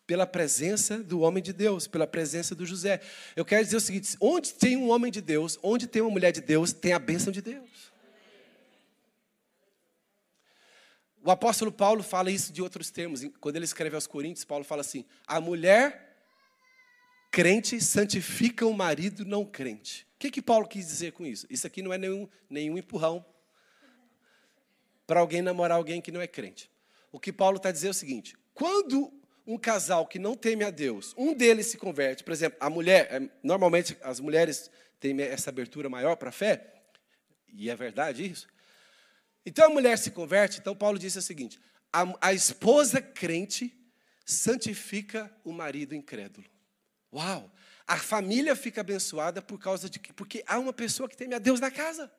[0.06, 3.00] pela presença do homem de Deus, pela presença do José.
[3.34, 6.32] Eu quero dizer o seguinte: onde tem um homem de Deus, onde tem uma mulher
[6.32, 7.92] de Deus, tem a bênção de Deus.
[11.22, 13.22] O apóstolo Paulo fala isso de outros termos.
[13.40, 16.14] Quando ele escreve aos Coríntios, Paulo fala assim: a mulher
[17.30, 20.06] crente santifica o marido não crente.
[20.14, 21.46] O que, que Paulo quis dizer com isso?
[21.50, 23.24] Isso aqui não é nenhum, nenhum empurrão
[25.06, 26.70] para alguém namorar alguém que não é crente.
[27.10, 29.12] O que Paulo está dizendo é o seguinte: quando
[29.46, 33.08] um casal que não teme a Deus, um deles se converte, por exemplo, a mulher,
[33.10, 36.72] é, normalmente as mulheres têm essa abertura maior para a fé,
[37.48, 38.48] E é verdade isso?
[39.44, 41.60] Então a mulher se converte, então Paulo disse o seguinte:
[41.92, 43.72] a, a esposa crente
[44.24, 46.46] santifica o marido incrédulo.
[47.12, 47.50] Uau!
[47.86, 51.38] A família fica abençoada por causa de que porque há uma pessoa que teme a
[51.38, 52.10] Deus na casa.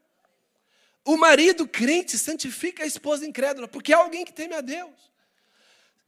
[1.03, 5.11] O marido crente santifica a esposa incrédula, porque há alguém que teme a Deus.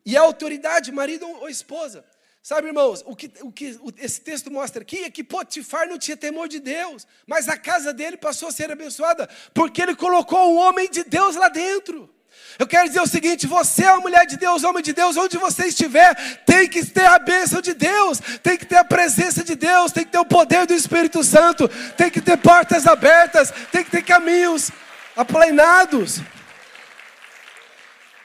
[0.08, 2.06] E a autoridade, marido ou esposa.
[2.42, 6.16] Sabe, irmãos, o que, o que esse texto mostra aqui é que Potifar não tinha
[6.16, 10.60] temor de Deus, mas a casa dele passou a ser abençoada, porque ele colocou um
[10.60, 12.10] homem de Deus lá dentro.
[12.58, 15.38] Eu quero dizer o seguinte: você é uma mulher de Deus, homem de Deus, onde
[15.38, 16.16] você estiver,
[16.46, 20.06] tem que ter a bênção de Deus, tem que ter a presença de Deus, tem
[20.06, 21.68] que ter o poder do Espírito Santo,
[21.98, 24.72] tem que ter portas abertas, tem que ter caminhos
[25.18, 26.22] aplainados.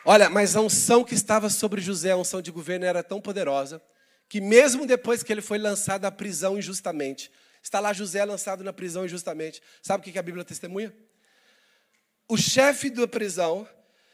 [0.04, 3.80] Olha, mas a unção que estava sobre José, a unção de governo, era tão poderosa,
[4.28, 7.30] que mesmo depois que ele foi lançado da prisão injustamente,
[7.62, 10.92] está lá José lançado na prisão injustamente, sabe o que a Bíblia testemunha?
[12.28, 13.68] O chefe da prisão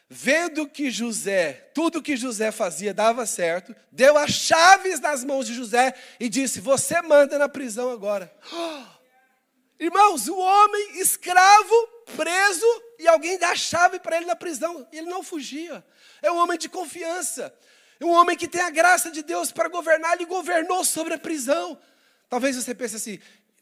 [0.08, 5.54] vendo que José, tudo que José fazia dava certo, deu as chaves nas mãos de
[5.54, 8.32] José e disse: Você manda na prisão agora.
[9.78, 12.66] Irmãos, o homem escravo, preso,
[12.98, 14.86] e alguém dá a chave para ele na prisão.
[14.92, 15.84] E ele não fugia.
[16.20, 17.54] É um homem de confiança.
[18.00, 20.14] É um homem que tem a graça de Deus para governar.
[20.14, 21.78] Ele governou sobre a prisão.
[22.28, 23.18] Talvez você pense assim: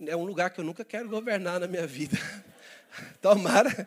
[0.07, 2.19] é um lugar que eu nunca quero governar na minha vida.
[3.21, 3.87] Tomara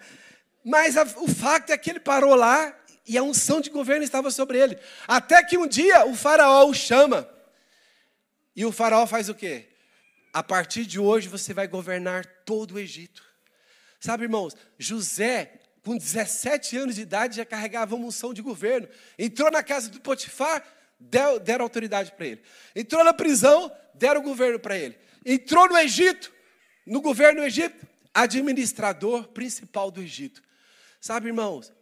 [0.63, 2.76] mas a, o fato é que ele parou lá
[3.08, 4.78] e a unção de governo estava sobre ele.
[5.08, 7.28] Até que um dia o faraó o chama.
[8.56, 9.68] E o faraó faz o quê?
[10.34, 13.24] A partir de hoje você vai governar todo o Egito.
[14.00, 18.88] Sabe, irmãos, José, com 17 anos de idade, já carregava uma unção de governo.
[19.18, 20.63] Entrou na casa do Potifar,
[21.00, 22.42] deu, deram autoridade para ele.
[22.76, 24.98] Entrou na prisão, deram o governo para ele.
[25.26, 26.32] Entrou no Egito,
[26.86, 30.42] no governo do Egito, administrador principal do Egito.
[31.02, 31.74] Sabe, irmãos,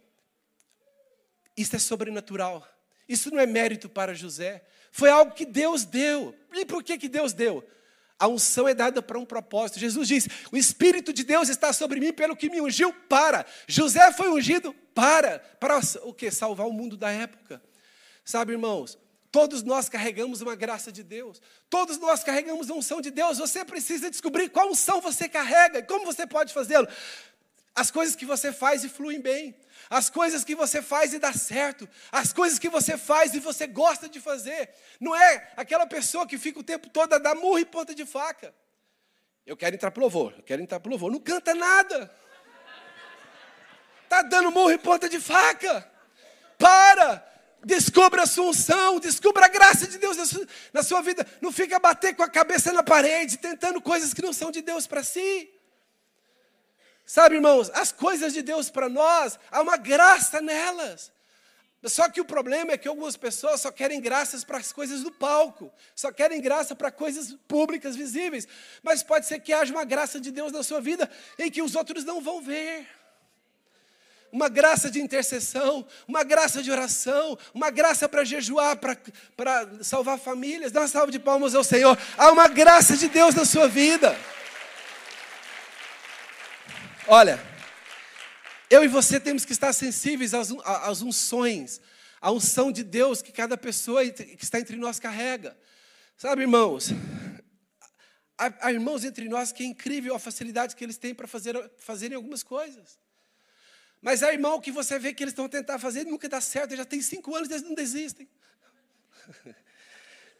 [1.56, 2.66] isso é sobrenatural.
[3.08, 4.64] Isso não é mérito para José.
[4.92, 6.34] Foi algo que Deus deu.
[6.52, 7.66] E por que, que Deus deu?
[8.18, 9.78] A unção é dada para um propósito.
[9.78, 13.46] Jesus diz: O Espírito de Deus está sobre mim pelo que me ungiu para.
[13.66, 15.38] José foi ungido para.
[15.60, 16.30] Para o que?
[16.30, 17.62] Salvar o mundo da época.
[18.24, 18.98] Sabe, irmãos?
[19.30, 21.40] Todos nós carregamos uma graça de Deus.
[21.68, 23.38] Todos nós carregamos a unção de Deus.
[23.38, 26.88] Você precisa descobrir qual unção você carrega e como você pode fazê-lo.
[27.74, 29.54] As coisas que você faz e fluem bem.
[29.88, 31.88] As coisas que você faz e dá certo.
[32.10, 34.70] As coisas que você faz e você gosta de fazer.
[35.00, 38.04] Não é aquela pessoa que fica o tempo todo a dar murro e ponta de
[38.04, 38.54] faca.
[39.46, 41.10] Eu quero entrar pro louvor, eu quero entrar pro louvor.
[41.10, 42.14] Não canta nada.
[44.04, 45.90] Está dando murro e ponta de faca.
[46.58, 47.26] Para!
[47.64, 50.16] Descubra a sua unção, descubra a graça de Deus
[50.72, 51.26] na sua vida.
[51.40, 54.86] Não fica bater com a cabeça na parede, tentando coisas que não são de Deus
[54.86, 55.50] para si.
[57.08, 61.10] Sabe, irmãos, as coisas de Deus para nós, há uma graça nelas.
[61.86, 65.10] Só que o problema é que algumas pessoas só querem graças para as coisas do
[65.10, 68.46] palco, só querem graça para coisas públicas, visíveis.
[68.82, 71.74] Mas pode ser que haja uma graça de Deus na sua vida em que os
[71.74, 72.86] outros não vão ver.
[74.30, 78.98] Uma graça de intercessão, uma graça de oração, uma graça para jejuar, para,
[79.34, 80.72] para salvar famílias.
[80.72, 81.98] Dá uma salva de palmas ao Senhor.
[82.18, 84.14] Há uma graça de Deus na sua vida.
[87.10, 87.40] Olha,
[88.68, 91.80] eu e você temos que estar sensíveis às, às unções,
[92.20, 95.56] à unção de Deus que cada pessoa que está entre nós carrega.
[96.18, 96.90] Sabe, irmãos,
[98.36, 102.14] há, irmãos entre nós que é incrível a facilidade que eles têm para fazer, fazerem
[102.14, 102.98] algumas coisas.
[104.02, 106.76] Mas há irmão que você vê que eles estão tentando fazer e nunca dá certo,
[106.76, 108.28] já tem cinco anos e eles não desistem.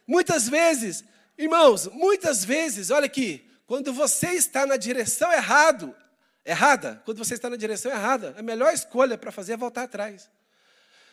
[0.05, 1.03] muitas vezes,
[1.35, 5.97] irmãos, muitas vezes, olha aqui, quando você está na direção errada,
[6.49, 10.29] errada, quando você está na direção errada, a melhor escolha para fazer é voltar atrás.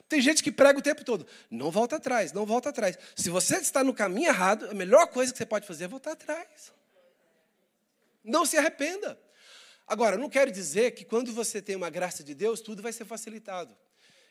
[0.08, 2.98] Tem gente que prega o tempo todo, não volta atrás, não volta atrás.
[3.14, 6.12] Se você está no caminho errado, a melhor coisa que você pode fazer é voltar
[6.12, 6.72] atrás.
[8.24, 9.20] Não se arrependa.
[9.86, 13.04] Agora, não quero dizer que quando você tem uma graça de Deus, tudo vai ser
[13.04, 13.76] facilitado.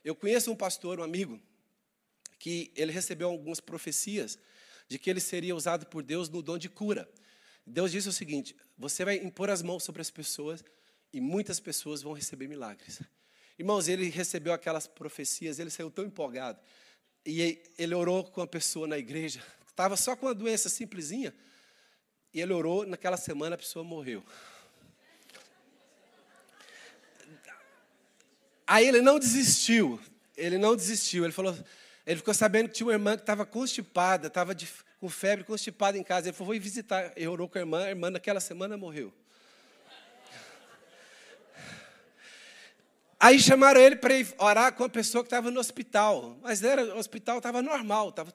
[0.03, 1.39] Eu conheço um pastor, um amigo,
[2.39, 4.37] que ele recebeu algumas profecias
[4.87, 7.09] de que ele seria usado por Deus no dom de cura.
[7.65, 10.63] Deus disse o seguinte: você vai impor as mãos sobre as pessoas
[11.15, 13.01] e muitas pessoas vão receber milagres.
[13.57, 16.59] Irmãos, ele recebeu aquelas profecias, ele saiu tão empolgado.
[17.25, 21.33] E ele orou com uma pessoa na igreja, estava só com uma doença simplesinha,
[22.33, 24.21] e ele orou, naquela semana a pessoa morreu.
[28.67, 30.01] Aí ele não desistiu,
[30.35, 31.57] ele não desistiu, ele falou,
[32.05, 34.53] ele ficou sabendo que tinha uma irmã que estava constipada, estava
[34.99, 36.27] com febre, constipada em casa.
[36.27, 37.13] Ele falou, vou visitar.
[37.15, 39.13] Ele orou com a irmã, a irmã naquela semana morreu.
[43.25, 46.37] Aí chamaram ele para orar com a pessoa que estava no hospital.
[46.43, 48.31] Mas era, o hospital estava normal, tava,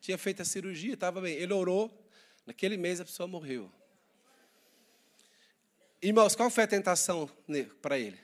[0.00, 1.34] tinha feito a cirurgia, estava bem.
[1.34, 1.90] Ele orou,
[2.46, 3.68] naquele mês a pessoa morreu.
[6.00, 7.28] Irmãos, qual foi a tentação
[7.82, 8.20] para ele?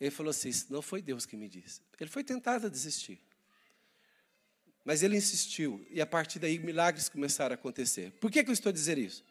[0.00, 1.80] Ele falou assim: não foi Deus que me disse.
[2.00, 3.20] Ele foi tentado a desistir.
[4.84, 8.10] Mas ele insistiu, e a partir daí milagres começaram a acontecer.
[8.18, 9.24] Por que, que eu estou dizendo isso?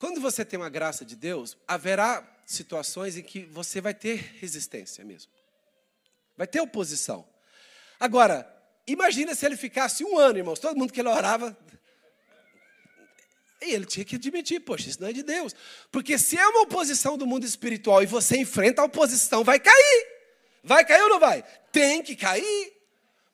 [0.00, 5.04] Quando você tem uma graça de Deus, haverá situações em que você vai ter resistência
[5.04, 5.30] mesmo.
[6.36, 7.26] Vai ter oposição.
[7.98, 8.46] Agora,
[8.86, 11.56] imagina se ele ficasse um ano, irmãos, todo mundo que ele orava.
[13.60, 15.54] E ele tinha que admitir, poxa, isso não é de Deus.
[15.90, 20.06] Porque se é uma oposição do mundo espiritual e você enfrenta a oposição, vai cair.
[20.64, 21.44] Vai cair ou não vai?
[21.70, 22.72] Tem que cair.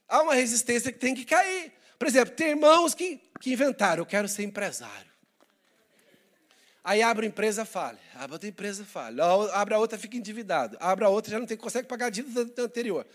[0.07, 1.73] Há uma resistência que tem que cair.
[1.99, 5.08] Por exemplo, tem irmãos que, que inventaram, eu quero ser empresário.
[6.83, 7.99] Aí abre a empresa, fale.
[8.14, 9.21] Abre outra empresa, fale.
[9.53, 10.77] Abre a outra, fica endividado.
[10.81, 13.07] Abre a outra, já não tem, consegue pagar a dívida da anterior.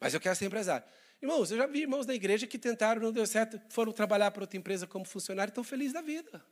[0.00, 0.84] Mas eu quero ser empresário.
[1.22, 4.42] Irmãos, eu já vi irmãos da igreja que tentaram, não deu certo, foram trabalhar para
[4.42, 6.44] outra empresa como funcionário e estão felizes da vida.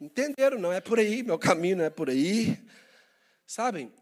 [0.00, 0.58] Entenderam?
[0.58, 2.58] Não é por aí, meu caminho não é por aí.
[3.46, 3.92] Sabem,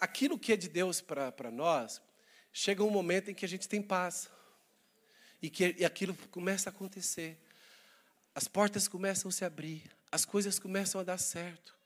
[0.00, 2.00] aquilo que é de Deus para nós,
[2.52, 4.30] chega um momento em que a gente tem paz.
[5.42, 7.36] E que e aquilo começa a acontecer.
[8.34, 9.82] As portas começam a se abrir
[10.16, 11.76] as coisas começam a dar certo.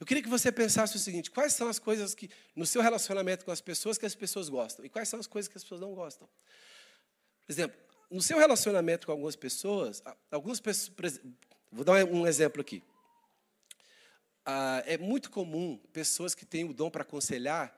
[0.00, 3.44] Eu queria que você pensasse o seguinte: quais são as coisas que, no seu relacionamento
[3.44, 4.84] com as pessoas, que as pessoas gostam?
[4.84, 6.28] E quais são as coisas que as pessoas não gostam?
[7.46, 7.78] Por exemplo,
[8.10, 11.20] no seu relacionamento com algumas pessoas, algumas pessoas.
[11.70, 12.82] Vou dar um exemplo aqui.
[14.44, 17.76] Ah, é muito comum pessoas que têm o dom para aconselhar,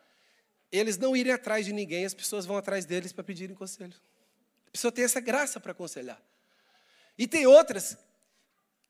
[0.71, 3.95] eles não irem atrás de ninguém, as pessoas vão atrás deles para pedirem conselho.
[4.67, 6.21] A pessoa tem essa graça para aconselhar.
[7.17, 7.97] E tem outras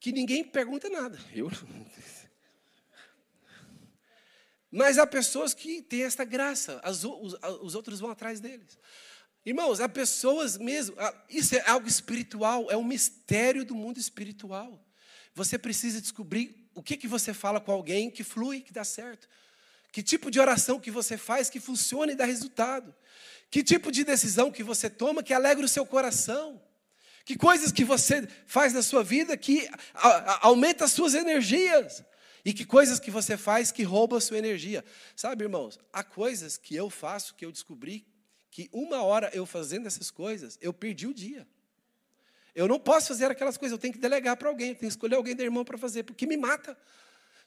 [0.00, 1.18] que ninguém pergunta nada.
[1.34, 1.50] Eu
[4.70, 8.78] Mas há pessoas que têm essa graça, as, os, os, outros vão atrás deles.
[9.44, 10.94] Irmãos, há pessoas mesmo,
[11.28, 14.84] isso é algo espiritual, é um mistério do mundo espiritual.
[15.34, 19.28] Você precisa descobrir o que, que você fala com alguém que flui, que dá certo.
[19.90, 22.94] Que tipo de oração que você faz que funciona e dá resultado.
[23.50, 26.62] Que tipo de decisão que você toma que alegra o seu coração.
[27.28, 29.68] Que coisas que você faz na sua vida que
[30.40, 32.02] aumenta as suas energias.
[32.42, 34.82] E que coisas que você faz que rouba a sua energia.
[35.14, 38.06] Sabe, irmãos, há coisas que eu faço que eu descobri
[38.50, 41.46] que uma hora eu fazendo essas coisas, eu perdi o dia.
[42.54, 44.96] Eu não posso fazer aquelas coisas, eu tenho que delegar para alguém, eu tenho que
[44.96, 46.78] escolher alguém da irmã para fazer, porque me mata.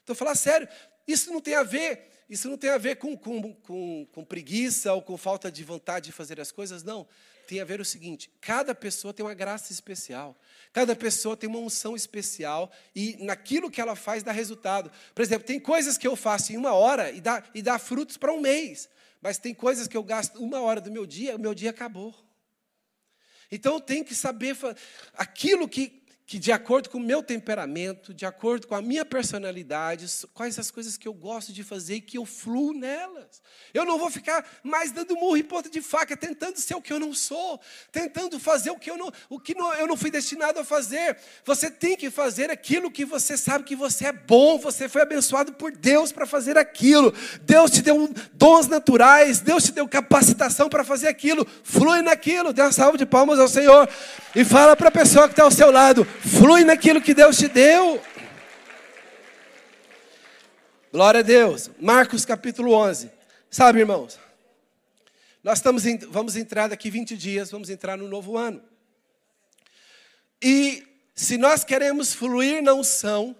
[0.04, 0.68] Então, falar sério,
[1.08, 4.92] isso não tem a ver, isso não tem a ver com, com, com, com preguiça
[4.92, 7.04] ou com falta de vontade de fazer as coisas, não
[7.46, 10.38] tem a ver o seguinte: cada pessoa tem uma graça especial,
[10.72, 14.90] cada pessoa tem uma unção especial e naquilo que ela faz dá resultado.
[15.14, 18.16] Por exemplo, tem coisas que eu faço em uma hora e dá, e dá frutos
[18.16, 18.88] para um mês,
[19.20, 22.14] mas tem coisas que eu gasto uma hora do meu dia, o meu dia acabou.
[23.50, 24.56] Então tenho que saber
[25.12, 30.06] aquilo que que de acordo com o meu temperamento, de acordo com a minha personalidade,
[30.32, 33.42] quais as coisas que eu gosto de fazer e que eu fluo nelas.
[33.74, 36.92] Eu não vou ficar mais dando murro em ponta de faca, tentando ser o que
[36.92, 40.10] eu não sou, tentando fazer o que eu não, o que não, eu não fui
[40.10, 41.18] destinado a fazer.
[41.44, 45.52] Você tem que fazer aquilo que você sabe que você é bom, você foi abençoado
[45.52, 47.12] por Deus para fazer aquilo.
[47.42, 51.46] Deus te deu dons naturais, Deus te deu capacitação para fazer aquilo.
[51.64, 53.88] Flui naquilo, dê uma salva de palmas ao Senhor
[54.34, 57.48] e fala para a pessoa que está ao seu lado: Flui naquilo que Deus te
[57.48, 58.02] deu.
[60.90, 61.70] Glória a Deus.
[61.80, 63.10] Marcos capítulo 11.
[63.50, 64.18] Sabe, irmãos?
[65.42, 68.62] Nós estamos em, vamos entrar daqui 20 dias, vamos entrar no novo ano.
[70.40, 73.36] E se nós queremos fluir na unção,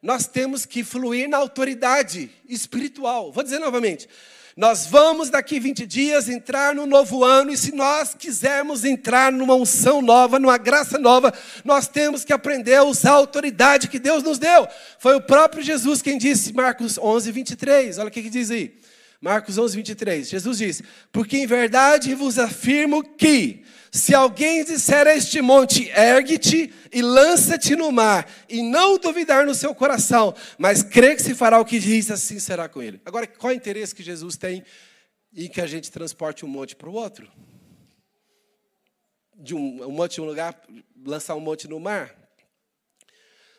[0.00, 3.32] nós temos que fluir na autoridade espiritual.
[3.32, 4.08] Vou dizer novamente.
[4.56, 9.54] Nós vamos daqui 20 dias entrar no novo ano e se nós quisermos entrar numa
[9.54, 11.34] unção nova, numa graça nova,
[11.64, 14.68] nós temos que aprender a usar a autoridade que Deus nos deu.
[15.00, 17.98] Foi o próprio Jesus quem disse, Marcos 11, 23.
[17.98, 18.78] Olha o que, que diz aí.
[19.20, 20.28] Marcos 11, 23.
[20.28, 23.63] Jesus disse: Porque em verdade vos afirmo que
[23.94, 29.54] se alguém disser a este monte, ergue-te e lança-te no mar, e não duvidar no
[29.54, 33.00] seu coração, mas crê que se fará o que diz, assim será com ele.
[33.04, 34.64] Agora, qual é o interesse que Jesus tem
[35.32, 37.30] em que a gente transporte um monte para o outro?
[39.36, 40.60] De um, um monte de um lugar,
[41.06, 42.12] lançar um monte no mar?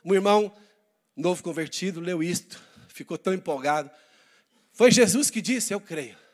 [0.04, 0.54] Um irmão
[1.16, 3.90] novo convertido leu isto, ficou tão empolgado.
[4.74, 6.25] Foi Jesus que disse: Eu creio.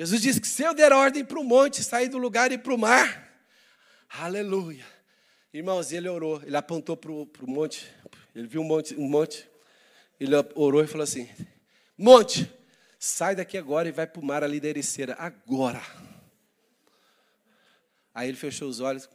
[0.00, 2.72] Jesus disse que se eu der ordem para o monte, sair do lugar e para
[2.72, 3.38] o mar,
[4.08, 4.86] aleluia.
[5.52, 7.86] Irmãos, ele orou, ele apontou para o monte,
[8.34, 9.46] ele viu um monte, um monte,
[10.18, 11.28] ele orou e falou assim:
[11.98, 12.50] Monte,
[12.98, 15.82] sai daqui agora e vai para o mar ali da Ericeira, agora.
[18.14, 19.06] Aí ele fechou os olhos.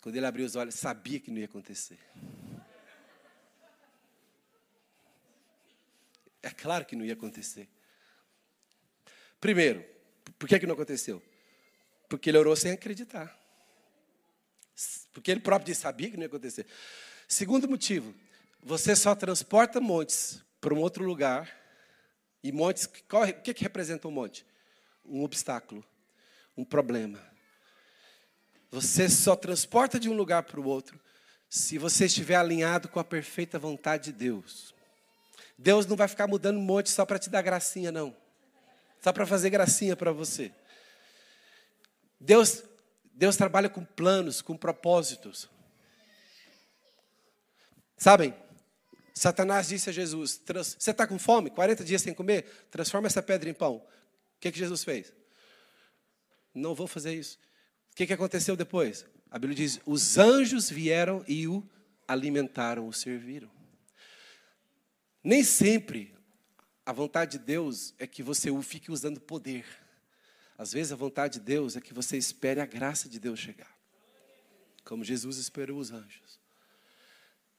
[0.00, 2.00] Quando ele abriu os olhos, sabia que não ia acontecer.
[6.42, 7.68] É claro que não ia acontecer.
[9.40, 9.84] Primeiro,
[10.38, 11.22] por que, que não aconteceu?
[12.08, 13.36] Porque ele orou sem acreditar.
[15.12, 16.66] Porque ele próprio disse, sabia que não ia acontecer.
[17.26, 18.14] Segundo motivo,
[18.62, 21.56] você só transporta montes para um outro lugar.
[22.42, 24.46] E montes, qual, o que, que representa um monte?
[25.04, 25.84] Um obstáculo,
[26.56, 27.20] um problema.
[28.70, 31.00] Você só transporta de um lugar para o outro
[31.48, 34.74] se você estiver alinhado com a perfeita vontade de Deus.
[35.56, 38.14] Deus não vai ficar mudando um monte só para te dar gracinha, não.
[39.00, 40.52] Só para fazer gracinha para você.
[42.20, 42.62] Deus,
[43.14, 45.48] Deus trabalha com planos, com propósitos.
[47.96, 48.34] Sabem?
[49.14, 50.40] Satanás disse a Jesus:
[50.78, 51.50] Você está com fome?
[51.50, 52.44] 40 dias sem comer?
[52.70, 53.76] Transforma essa pedra em pão.
[53.76, 53.82] O
[54.40, 55.12] que, que Jesus fez?
[56.54, 57.38] Não vou fazer isso.
[57.92, 59.04] O que, que aconteceu depois?
[59.30, 61.68] A Bíblia diz: Os anjos vieram e o
[62.06, 63.50] alimentaram, o serviram.
[65.22, 66.14] Nem sempre
[66.88, 69.66] a vontade de Deus é que você fique usando poder.
[70.56, 73.70] Às vezes a vontade de Deus é que você espere a graça de Deus chegar.
[74.86, 76.40] Como Jesus esperou os anjos.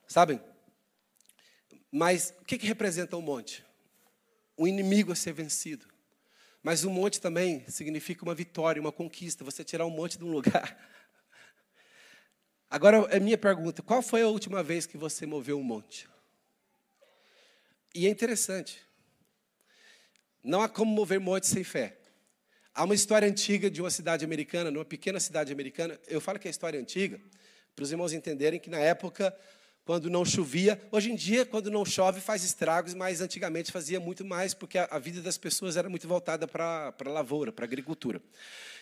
[0.08, 0.42] Sabem?
[1.92, 3.64] Mas o que, que representa um monte?
[4.58, 5.86] Um inimigo a ser vencido.
[6.64, 10.32] Mas um monte também significa uma vitória, uma conquista, você tirar um monte de um
[10.32, 10.76] lugar.
[12.68, 16.10] Agora, é minha pergunta: qual foi a última vez que você moveu um monte?
[17.94, 18.89] E é interessante.
[20.44, 21.98] Não há como mover monte sem fé.
[22.74, 26.00] Há uma história antiga de uma cidade americana, numa pequena cidade americana.
[26.08, 27.20] Eu falo que é história antiga,
[27.76, 29.36] para os irmãos entenderem que na época,
[29.84, 34.24] quando não chovia, hoje em dia, quando não chove, faz estragos, mas antigamente fazia muito
[34.24, 37.68] mais, porque a, a vida das pessoas era muito voltada para a lavoura, para a
[37.68, 38.22] agricultura.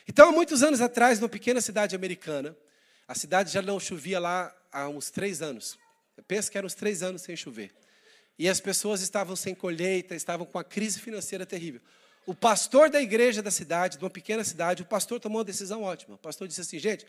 [0.08, 2.56] Então, há muitos anos atrás, numa pequena cidade americana,
[3.08, 5.80] a cidade já não chovia lá há uns três anos.
[6.16, 7.72] Eu penso que eram uns três anos sem chover.
[8.38, 11.82] E as pessoas estavam sem colheita, estavam com a crise financeira terrível.
[12.26, 15.84] O pastor da igreja da cidade, de uma pequena cidade, o pastor tomou uma decisão
[15.84, 16.16] ótima.
[16.16, 17.06] O pastor disse assim: gente,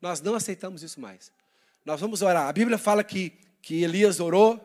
[0.00, 1.32] nós não aceitamos isso mais.
[1.84, 2.46] Nós vamos orar.
[2.46, 4.60] A Bíblia fala que, que Elias orou,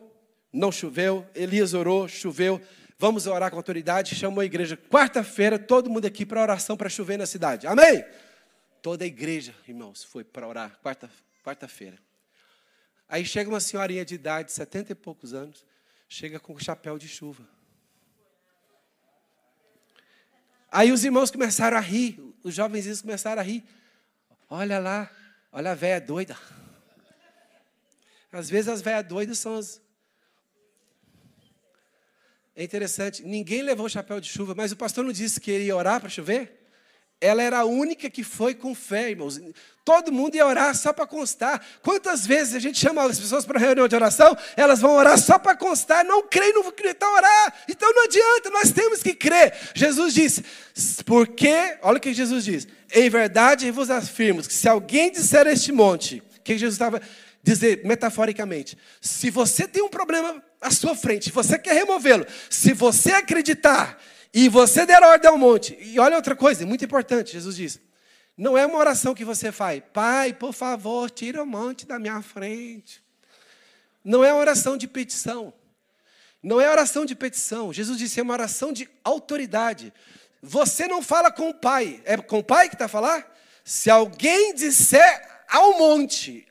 [0.51, 1.26] não choveu.
[1.34, 2.61] Elias orou, choveu.
[2.99, 4.14] Vamos orar com autoridade.
[4.14, 4.78] Chamou a igreja.
[4.78, 7.66] Quarta-feira, todo mundo aqui para oração para chover na cidade.
[7.66, 8.03] Amém?
[8.82, 10.78] Toda a igreja, irmãos, foi para orar.
[11.43, 11.97] Quarta-feira.
[13.07, 15.64] Aí chega uma senhorinha de idade, setenta e poucos anos,
[16.14, 17.43] chega com chapéu de chuva.
[20.72, 23.64] Aí os irmãos começaram a rir, os jovens começaram a rir.
[24.47, 25.11] Olha lá,
[25.51, 26.38] olha a véia doida.
[28.32, 29.82] Às vezes as velhas doidas são as.
[32.55, 35.76] É interessante, ninguém levou chapéu de chuva, mas o pastor não disse que ele ia
[35.76, 36.62] orar para chover?
[37.24, 39.39] Ela era a única que foi com fé, irmãos.
[39.86, 41.65] Todo mundo ia orar só para constar.
[41.82, 45.39] Quantas vezes a gente chama as pessoas para reunião de oração, elas vão orar só
[45.39, 47.53] para constar, não creem, não vão acreditar orar.
[47.69, 49.53] Então não adianta, nós temos que crer.
[49.74, 50.43] Jesus disse,
[51.05, 55.71] porque, olha o que Jesus diz: em verdade vos afirmo que se alguém disser este
[55.71, 57.01] monte, que Jesus estava
[57.41, 63.11] dizer metaforicamente, se você tem um problema à sua frente, você quer removê-lo, se você
[63.11, 63.97] acreditar
[64.34, 65.78] e você der ordem ao monte.
[65.80, 67.80] E olha outra coisa, muito importante, Jesus diz.
[68.36, 72.22] Não é uma oração que você faz, Pai, por favor, tira o monte da minha
[72.22, 73.04] frente.
[74.04, 75.54] Não é uma oração de petição.
[76.42, 77.72] Não é oração de petição.
[77.72, 79.94] Jesus disse, é uma oração de autoridade.
[80.42, 82.02] Você não fala com o Pai.
[82.04, 83.34] É com o Pai que está a falar?
[83.64, 86.46] Se alguém disser ao monte,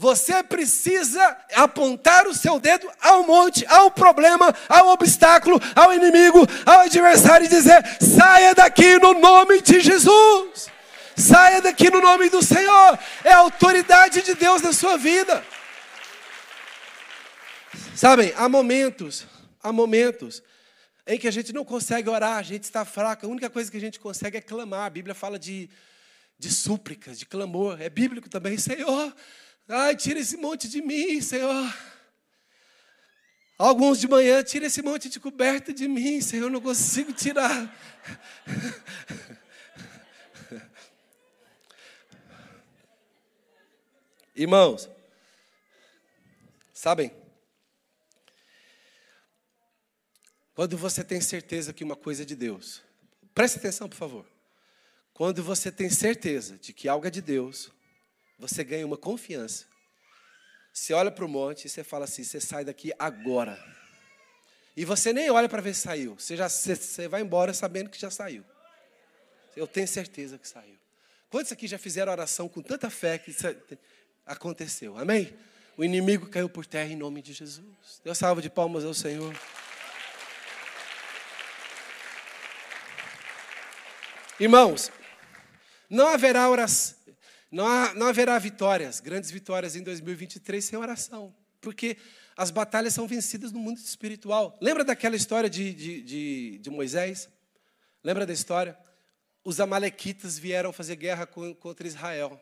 [0.00, 6.82] você precisa apontar o seu dedo ao monte, ao problema, ao obstáculo, ao inimigo, ao
[6.82, 10.70] adversário e dizer: saia daqui no nome de Jesus.
[11.16, 12.96] Saia daqui no nome do Senhor.
[13.24, 15.44] É a autoridade de Deus na sua vida.
[17.96, 19.26] Sabem, há momentos,
[19.60, 20.40] há momentos
[21.08, 23.76] em que a gente não consegue orar, a gente está fraco, a única coisa que
[23.76, 24.86] a gente consegue é clamar.
[24.86, 25.68] A Bíblia fala de,
[26.38, 27.82] de súplicas, de clamor.
[27.82, 29.12] É bíblico também, Senhor
[29.68, 31.74] Ai, tira esse monte de mim, Senhor.
[33.58, 37.76] Alguns de manhã, tira esse monte de coberta de mim, Senhor, eu não consigo tirar.
[44.34, 44.88] Irmãos,
[46.72, 47.12] sabem?
[50.54, 52.80] Quando você tem certeza que uma coisa é de Deus,
[53.34, 54.24] preste atenção, por favor.
[55.12, 57.72] Quando você tem certeza de que algo é de Deus,
[58.38, 59.66] você ganha uma confiança.
[60.72, 63.58] Você olha para o monte e você fala assim: você sai daqui agora.
[64.76, 66.14] E você nem olha para ver se saiu.
[66.14, 68.44] Você, já, você, você vai embora sabendo que já saiu.
[69.56, 70.78] Eu tenho certeza que saiu.
[71.28, 73.34] Quantos aqui já fizeram oração com tanta fé que
[74.24, 74.96] aconteceu?
[74.96, 75.36] Amém?
[75.76, 78.00] O inimigo caiu por terra em nome de Jesus.
[78.04, 79.34] Deus salva de palmas ao Senhor.
[84.40, 84.92] Irmãos,
[85.90, 86.97] não haverá oração,
[87.50, 91.96] não, há, não haverá vitórias, grandes vitórias em 2023 sem oração, porque
[92.36, 94.56] as batalhas são vencidas no mundo espiritual.
[94.60, 97.28] Lembra daquela história de, de, de, de Moisés?
[98.04, 98.78] Lembra da história?
[99.42, 102.40] Os amalequitas vieram fazer guerra contra Israel.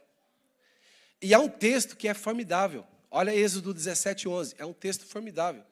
[1.23, 2.85] E há um texto que é formidável.
[3.11, 4.55] Olha Êxodo 17, 11.
[4.59, 5.65] É um texto formidável.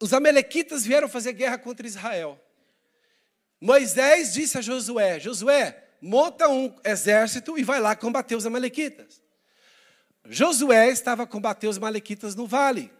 [0.00, 2.40] Os amalequitas vieram fazer guerra contra Israel.
[3.60, 9.20] Moisés disse a Josué: Josué, monta um exército e vai lá combater os amalequitas.
[10.28, 12.92] Josué estava a combater os malequitas no vale.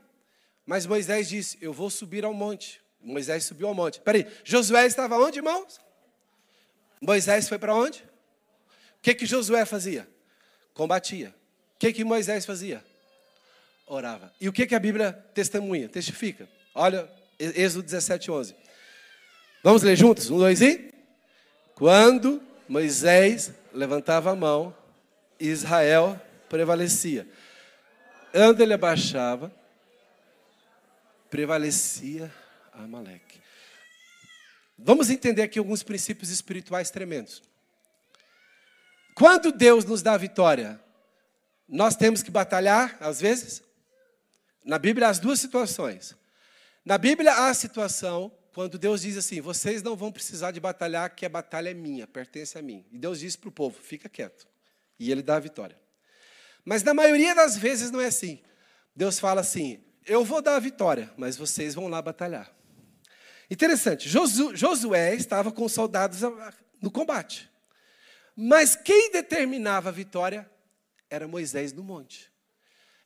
[0.65, 2.81] Mas Moisés disse: Eu vou subir ao monte.
[3.01, 4.01] Moisés subiu ao monte.
[4.01, 5.81] Peraí, Josué estava onde, irmãos?
[7.01, 8.01] Moisés foi para onde?
[8.99, 10.09] O que, que Josué fazia?
[10.75, 11.35] Combatia.
[11.75, 12.85] O que, que Moisés fazia?
[13.87, 14.33] Orava.
[14.41, 16.49] E o que, que a Bíblia testemunha, testifica?
[16.75, 18.57] Olha, Êxodo 17, 11.
[19.63, 20.31] Vamos ler juntos?
[20.31, 20.93] Um, dois e.
[21.75, 24.77] Quando Moisés levantava a mão,
[25.39, 27.29] Israel prevalecia.
[28.33, 29.53] Quando ele abaixava,
[31.31, 32.33] prevalecia
[32.73, 33.41] Amaleque.
[34.79, 37.43] Vamos entender aqui alguns princípios espirituais tremendos.
[39.15, 40.79] Quando Deus nos dá a vitória,
[41.67, 43.63] nós temos que batalhar, às vezes?
[44.63, 46.15] Na Bíblia, há as duas situações.
[46.85, 51.15] Na Bíblia, há a situação quando Deus diz assim: vocês não vão precisar de batalhar,
[51.15, 52.87] que a batalha é minha, pertence a mim.
[52.91, 54.49] E Deus diz para o povo: fica quieto.
[54.99, 55.79] E ele dá a vitória.
[56.65, 58.43] Mas na maioria das vezes não é assim.
[58.95, 62.51] Deus fala assim: eu vou dar a vitória, mas vocês vão lá batalhar.
[63.51, 66.23] Interessante, Josué estava com soldados
[66.81, 67.51] no combate.
[68.35, 70.51] Mas quem determinava a vitória
[71.11, 72.33] era Moisés no monte.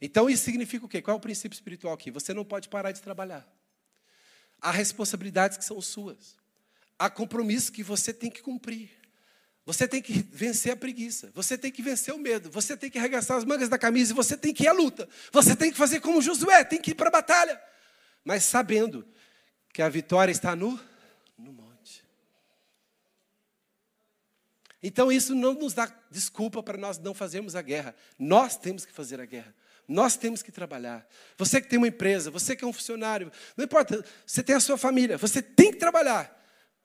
[0.01, 1.03] Então isso significa o quê?
[1.03, 2.09] Qual é o princípio espiritual aqui?
[2.13, 3.45] Você não pode parar de trabalhar.
[4.61, 6.37] Há responsabilidades que são suas.
[6.99, 8.91] Há compromissos que você tem que cumprir.
[9.65, 11.31] Você tem que vencer a preguiça.
[11.35, 12.51] Você tem que vencer o medo.
[12.51, 15.09] Você tem que arregaçar as mangas da camisa você tem que ir à luta.
[15.33, 17.61] Você tem que fazer como Josué, tem que ir para a batalha.
[18.25, 19.07] Mas sabendo
[19.73, 20.79] que a vitória está no,
[21.39, 22.05] no monte.
[24.83, 27.95] Então isso não nos dá desculpa para nós não fazermos a guerra.
[28.19, 29.55] Nós temos que fazer a guerra.
[29.91, 31.05] Nós temos que trabalhar.
[31.37, 34.61] Você que tem uma empresa, você que é um funcionário, não importa, você tem a
[34.61, 36.39] sua família, você tem que trabalhar.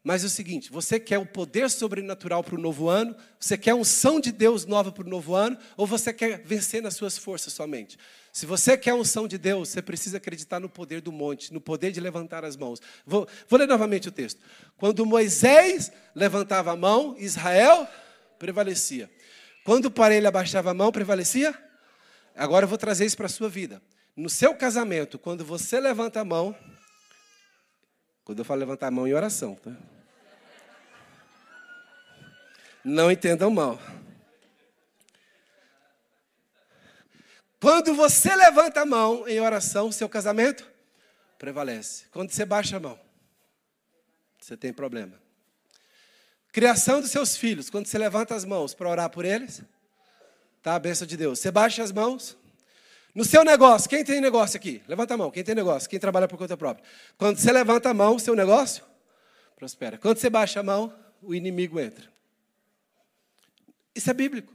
[0.03, 3.15] Mas é o seguinte: você quer o poder sobrenatural para o novo ano?
[3.39, 5.55] Você quer a unção de Deus nova para o novo ano?
[5.77, 7.95] Ou você quer vencer nas suas forças somente?
[8.33, 11.61] Se você quer a unção de Deus, você precisa acreditar no poder do monte, no
[11.61, 12.81] poder de levantar as mãos.
[13.05, 14.41] Vou, vou ler novamente o texto.
[14.77, 17.87] Quando Moisés levantava a mão, Israel
[18.39, 19.07] prevalecia.
[19.63, 21.55] Quando o ele abaixava a mão, prevalecia?
[22.35, 23.81] Agora eu vou trazer isso para a sua vida.
[24.15, 26.55] No seu casamento, quando você levanta a mão,
[28.23, 29.71] quando eu falo levantar a mão em oração, tá?
[32.83, 33.79] Não entendam mal.
[37.59, 40.69] Quando você levanta a mão em oração, seu casamento
[41.37, 42.05] prevalece.
[42.11, 42.99] Quando você baixa a mão,
[44.39, 45.19] você tem problema.
[46.51, 49.63] Criação dos seus filhos, quando você levanta as mãos para orar por eles,
[50.65, 51.37] tá a bênção de Deus.
[51.37, 52.35] Você baixa as mãos.
[53.13, 54.81] No seu negócio, quem tem negócio aqui?
[54.87, 55.29] Levanta a mão.
[55.29, 55.87] Quem tem negócio?
[55.87, 56.83] Quem trabalha por conta própria?
[57.19, 58.83] Quando você levanta a mão, seu negócio
[59.55, 59.99] prospera.
[59.99, 60.91] Quando você baixa a mão,
[61.21, 62.11] o inimigo entra.
[63.93, 64.51] Isso é bíblico.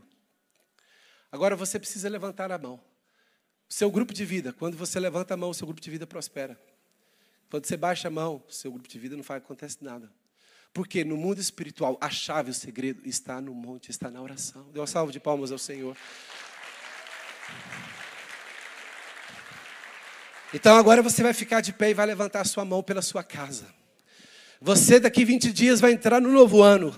[1.30, 2.80] Agora você precisa levantar a mão.
[3.68, 6.08] O seu grupo de vida, quando você levanta a mão, o seu grupo de vida
[6.08, 6.60] prospera.
[7.48, 10.12] Quando você baixa a mão, o seu grupo de vida não faz, acontece nada.
[10.72, 14.66] Porque no mundo espiritual, a chave, o segredo está no monte, está na oração.
[14.72, 15.96] Dê uma salva de palmas ao Senhor.
[20.54, 23.22] Então agora você vai ficar de pé e vai levantar a sua mão pela sua
[23.22, 23.66] casa.
[24.60, 26.94] Você daqui 20 dias vai entrar no novo ano.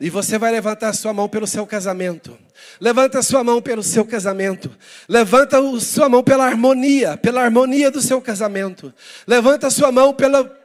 [0.00, 2.38] E você vai levantar a sua mão pelo seu casamento.
[2.80, 4.74] Levanta a sua mão pelo seu casamento.
[5.06, 8.94] Levanta a sua mão pela harmonia, pela harmonia do seu casamento.
[9.26, 10.59] Levanta a sua mão pela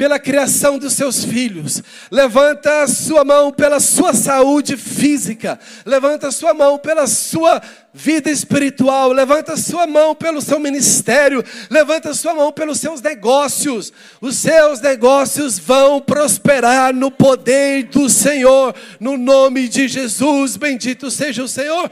[0.00, 1.82] pela criação dos seus filhos.
[2.10, 5.60] Levanta a sua mão pela sua saúde física.
[5.84, 7.60] Levanta a sua mão pela sua
[7.92, 9.12] vida espiritual.
[9.12, 11.44] Levanta a sua mão pelo seu ministério.
[11.68, 13.92] Levanta a sua mão pelos seus negócios.
[14.22, 18.74] Os seus negócios vão prosperar no poder do Senhor.
[18.98, 21.90] No nome de Jesus, bendito seja o Senhor.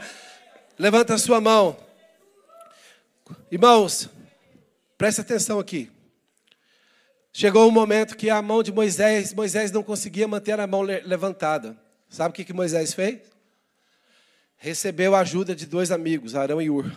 [0.79, 1.77] Levanta a sua mão.
[3.51, 4.09] Irmãos,
[4.97, 5.91] preste atenção aqui.
[7.31, 11.79] Chegou um momento que a mão de Moisés, Moisés não conseguia manter a mão levantada.
[12.09, 13.21] Sabe o que, que Moisés fez?
[14.57, 16.91] Recebeu a ajuda de dois amigos, Arão e Ur.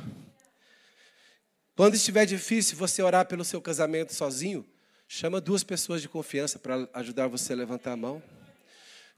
[1.77, 4.67] Quando estiver difícil você orar pelo seu casamento sozinho,
[5.07, 8.23] chama duas pessoas de confiança para ajudar você a levantar a mão.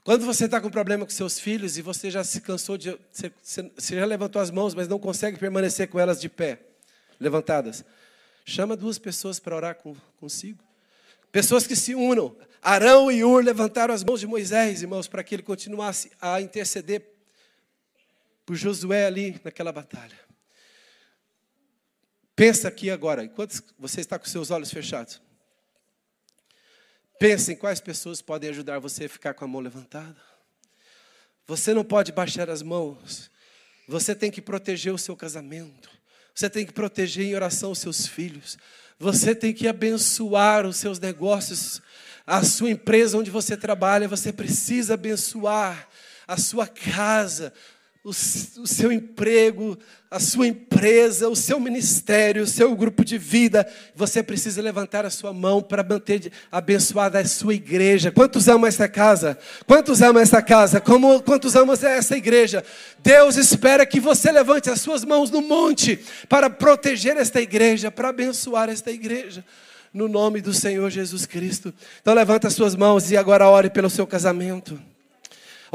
[0.03, 2.95] Quando você está com problema com seus filhos e você já se cansou de.
[3.11, 6.59] Você, já levantou as mãos, mas não consegue permanecer com elas de pé,
[7.19, 7.83] levantadas.
[8.45, 10.64] Chama duas pessoas para orar com, consigo.
[11.35, 12.33] Pessoas que se unam.
[12.61, 17.05] Arão e Ur levantaram as mãos de Moisés, irmãos, para que ele continuasse a interceder
[18.45, 20.17] por Josué ali naquela batalha.
[22.37, 25.21] Pensa aqui agora, enquanto você está com seus olhos fechados.
[27.19, 30.15] Pensa em quais pessoas podem ajudar você a ficar com a mão levantada.
[31.45, 33.29] Você não pode baixar as mãos.
[33.89, 35.94] Você tem que proteger o seu casamento.
[36.35, 38.57] Você tem que proteger em oração os seus filhos.
[38.99, 41.81] Você tem que abençoar os seus negócios,
[42.27, 44.07] a sua empresa onde você trabalha.
[44.09, 45.87] Você precisa abençoar
[46.27, 47.53] a sua casa,
[48.05, 49.75] o, seu emprego,
[50.11, 53.67] a sua empresa, o seu ministério, o seu grupo de vida.
[53.95, 58.11] Você precisa levantar a sua mão para manter abençoada a sua igreja.
[58.11, 59.35] Quantos amam esta casa?
[59.65, 60.79] Quantos amam esta casa?
[60.79, 62.63] Como, quantos amam essa igreja?
[62.99, 65.97] Deus espera que você levante as suas mãos no monte
[66.29, 69.43] para proteger esta igreja, para abençoar esta igreja.
[69.91, 71.73] No nome do Senhor Jesus Cristo.
[72.03, 74.79] Então levanta as suas mãos e agora ore pelo seu casamento.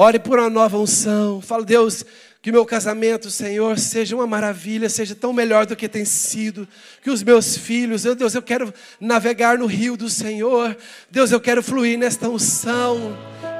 [0.00, 1.42] Ore por uma nova unção.
[1.42, 2.06] Fala, Deus,
[2.40, 6.66] que meu casamento, Senhor, seja uma maravilha, seja tão melhor do que tem sido.
[7.02, 10.74] Que os meus filhos, eu, Deus, eu quero navegar no rio do Senhor.
[11.10, 13.14] Deus, eu quero fluir nesta unção.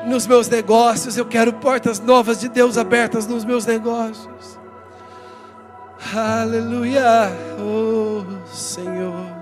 [0.06, 4.58] Nos meus negócios, eu quero portas novas de Deus abertas nos meus negócios.
[6.14, 9.39] Aleluia, oh Senhor.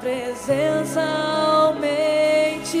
[0.00, 2.78] Presença aumente.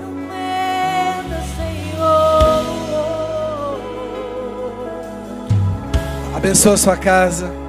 [0.00, 2.64] Não meta, Senhor.
[6.34, 7.65] Abençoa sua casa.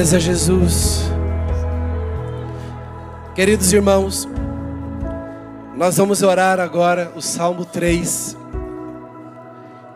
[0.00, 1.02] Glórias a Jesus.
[3.34, 4.26] Queridos irmãos,
[5.76, 8.34] nós vamos orar agora o Salmo 3.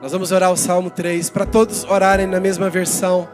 [0.02, 3.26] Nós vamos orar o Salmo 3 para todos orarem na mesma versão.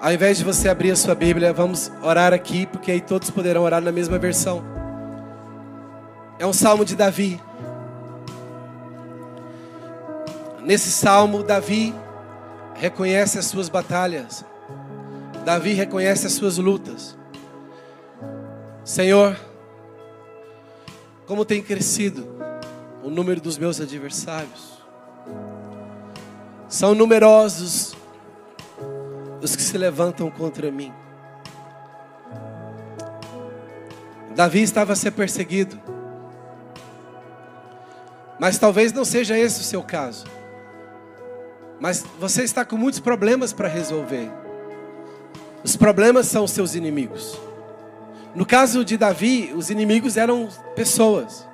[0.00, 3.62] Ao invés de você abrir a sua Bíblia, vamos orar aqui, porque aí todos poderão
[3.62, 4.64] orar na mesma versão.
[6.40, 7.40] É um salmo de Davi.
[10.60, 11.94] Nesse salmo, Davi
[12.74, 14.44] reconhece as suas batalhas.
[15.44, 17.16] Davi reconhece as suas lutas.
[18.84, 19.36] Senhor,
[21.26, 22.28] como tem crescido
[23.02, 24.80] o número dos meus adversários.
[26.68, 27.94] São numerosos
[29.42, 30.92] os que se levantam contra mim.
[34.34, 35.80] Davi estava a ser perseguido.
[38.38, 40.24] Mas talvez não seja esse o seu caso.
[41.80, 44.41] Mas você está com muitos problemas para resolver.
[45.64, 47.38] Os problemas são os seus inimigos.
[48.34, 51.46] No caso de Davi, os inimigos eram pessoas.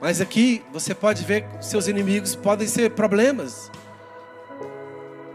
[0.00, 3.70] Mas aqui você pode ver que seus inimigos podem ser problemas,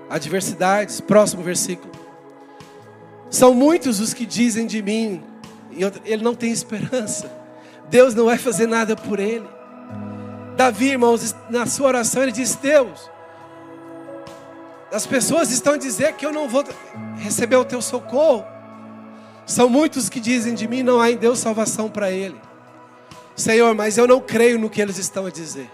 [0.09, 0.99] adversidades.
[0.99, 1.91] Próximo versículo.
[3.29, 5.23] São muitos os que dizem de mim,
[6.05, 7.31] ele não tem esperança.
[7.89, 9.47] Deus não vai fazer nada por ele.
[10.55, 13.09] Davi, irmãos, na sua oração ele diz: Deus,
[14.91, 16.63] as pessoas estão dizer que eu não vou
[17.17, 18.45] receber o teu socorro.
[19.45, 22.39] São muitos que dizem de mim: não há em Deus salvação para ele.
[23.35, 25.69] Senhor, mas eu não creio no que eles estão a dizer.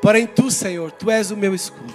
[0.00, 1.94] Porém, tu, Senhor, tu és o meu escudo.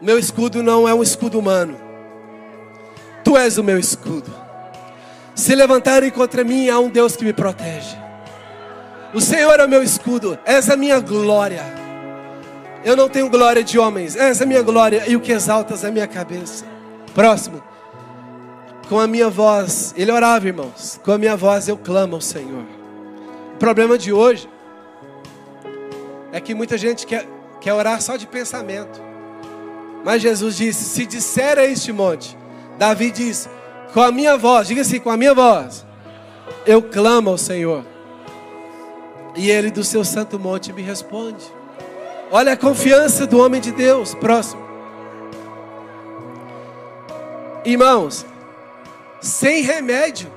[0.00, 1.76] Meu escudo não é um escudo humano.
[3.24, 4.32] Tu és o meu escudo.
[5.34, 7.96] Se levantarem contra mim, há um Deus que me protege.
[9.12, 11.81] O Senhor é o meu escudo, essa é a minha glória.
[12.84, 15.84] Eu não tenho glória de homens, essa é a minha glória e o que exaltas
[15.84, 16.64] é a minha cabeça.
[17.14, 17.62] Próximo.
[18.88, 21.00] Com a minha voz, ele orava, irmãos.
[21.04, 22.64] Com a minha voz eu clamo ao Senhor.
[23.54, 24.48] O problema de hoje
[26.32, 27.26] é que muita gente quer,
[27.60, 29.00] quer orar só de pensamento.
[30.04, 32.36] Mas Jesus disse: Se disser a este monte,
[32.76, 33.48] Davi diz:
[33.94, 35.86] Com a minha voz, diga assim, com a minha voz,
[36.66, 37.84] eu clamo ao Senhor.
[39.36, 41.44] E ele do seu santo monte me responde.
[42.34, 44.14] Olha a confiança do homem de Deus.
[44.14, 44.62] Próximo.
[47.62, 48.24] Irmãos,
[49.20, 50.32] sem remédio,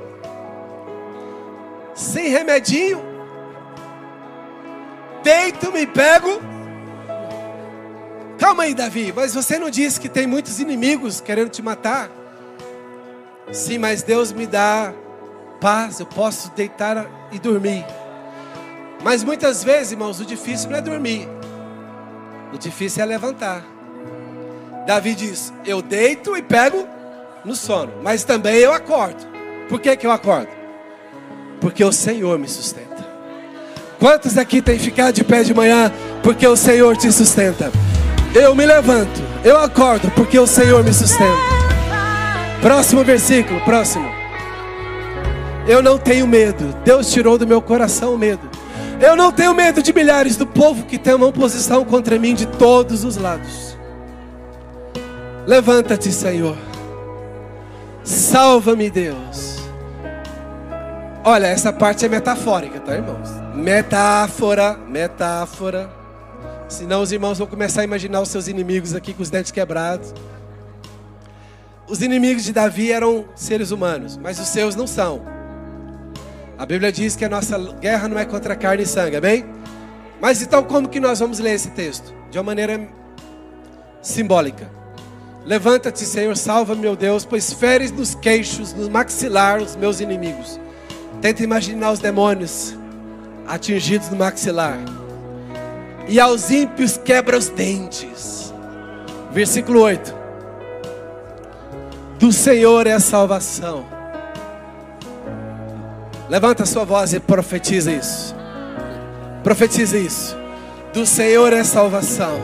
[1.95, 3.01] sem remedinho,
[5.23, 6.41] deito, me pego.
[8.37, 12.11] Calma aí, Davi, mas você não disse que tem muitos inimigos querendo te matar?
[13.53, 14.93] Sim, mas Deus me dá
[15.61, 17.85] paz, eu posso deitar e dormir.
[19.01, 21.27] Mas muitas vezes, irmãos, o difícil não é dormir,
[22.55, 23.63] o difícil é levantar.
[24.87, 26.87] Davi diz: Eu deito e pego
[27.43, 29.25] no sono, mas também eu acordo.
[29.69, 30.49] Por que, que eu acordo?
[31.59, 33.05] Porque o Senhor me sustenta.
[33.99, 35.91] Quantos aqui têm ficado de pé de manhã
[36.23, 37.71] porque o Senhor te sustenta?
[38.33, 41.55] Eu me levanto, eu acordo porque o Senhor me sustenta.
[42.61, 44.09] Próximo versículo, próximo.
[45.67, 46.75] Eu não tenho medo.
[46.83, 48.54] Deus tirou do meu coração o medo.
[49.05, 52.47] Eu não tenho medo de milhares do povo que tem uma oposição contra mim de
[52.47, 53.77] todos os lados.
[55.45, 56.57] Levanta-te, Senhor.
[58.03, 59.59] Salva-me, Deus.
[61.23, 63.29] Olha, essa parte é metafórica, tá, irmãos?
[63.53, 65.87] Metáfora, metáfora.
[66.67, 70.15] Senão os irmãos vão começar a imaginar os seus inimigos aqui com os dentes quebrados.
[71.87, 75.34] Os inimigos de Davi eram seres humanos, mas os seus não são.
[76.57, 79.45] A Bíblia diz que a nossa guerra não é contra carne e sangue, amém?
[80.21, 82.13] Mas então como que nós vamos ler esse texto?
[82.31, 82.87] De uma maneira
[84.01, 84.69] simbólica.
[85.45, 90.59] Levanta-te, Senhor, salva, meu Deus, pois feres nos queixos, no maxilar os meus inimigos.
[91.21, 92.75] Tenta imaginar os demônios
[93.45, 94.77] atingidos no maxilar.
[96.07, 98.53] E aos ímpios quebra os dentes.
[99.31, 100.15] Versículo 8.
[102.17, 103.94] Do Senhor é a salvação.
[106.29, 108.35] Levanta a sua voz e profetiza isso.
[109.43, 110.35] Profetiza isso.
[110.93, 112.39] Do Senhor é salvação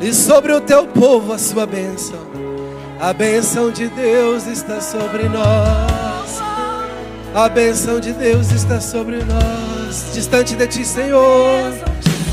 [0.00, 2.18] e sobre o teu povo a sua bênção.
[3.00, 6.42] A bênção de Deus está sobre nós.
[7.34, 10.12] A bênção de Deus está sobre nós.
[10.14, 11.72] Distante de ti, Senhor.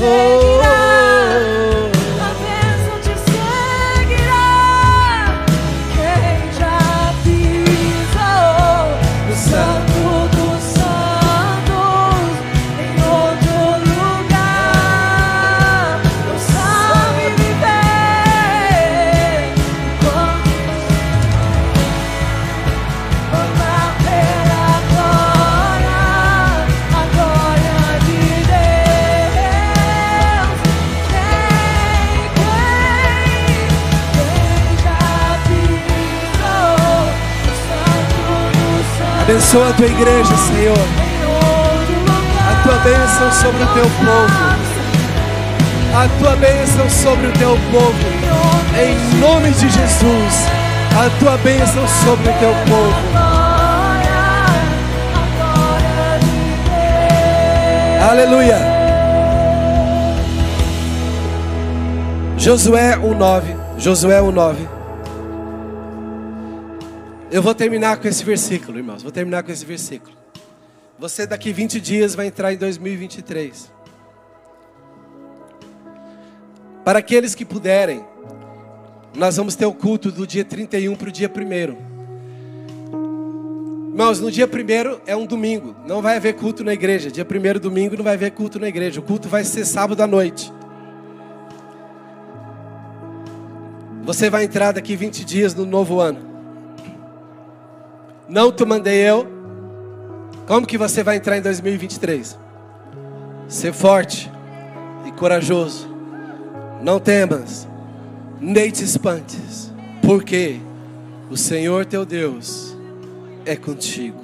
[0.00, 1.53] Oh,
[39.54, 40.78] Abençoa a tua igreja, Senhor.
[42.50, 44.54] A tua bênção sobre o teu povo.
[45.94, 47.94] A tua bênção sobre o teu povo.
[48.76, 50.48] Em nome de Jesus.
[50.90, 52.96] A tua bênção sobre o teu povo.
[58.10, 58.58] Aleluia.
[62.36, 63.56] Josué 1:9.
[63.78, 64.73] Josué 1:9.
[67.34, 69.02] Eu vou terminar com esse versículo, irmãos.
[69.02, 70.16] Vou terminar com esse versículo.
[71.00, 73.72] Você daqui 20 dias vai entrar em 2023.
[76.84, 78.04] Para aqueles que puderem,
[79.16, 81.94] nós vamos ter o culto do dia 31 para o dia 1
[83.88, 87.10] Irmãos, no dia 1 é um domingo, não vai haver culto na igreja.
[87.10, 89.00] Dia 1 domingo não vai haver culto na igreja.
[89.00, 90.52] O culto vai ser sábado à noite.
[94.04, 96.33] Você vai entrar daqui 20 dias no novo ano.
[98.34, 99.28] Não te mandei eu.
[100.44, 102.36] Como que você vai entrar em 2023?
[103.46, 104.28] Ser forte
[105.06, 105.88] e corajoso.
[106.82, 107.68] Não temas,
[108.40, 109.72] nem te espantes,
[110.02, 110.58] porque
[111.30, 112.76] o Senhor teu Deus
[113.46, 114.20] é contigo.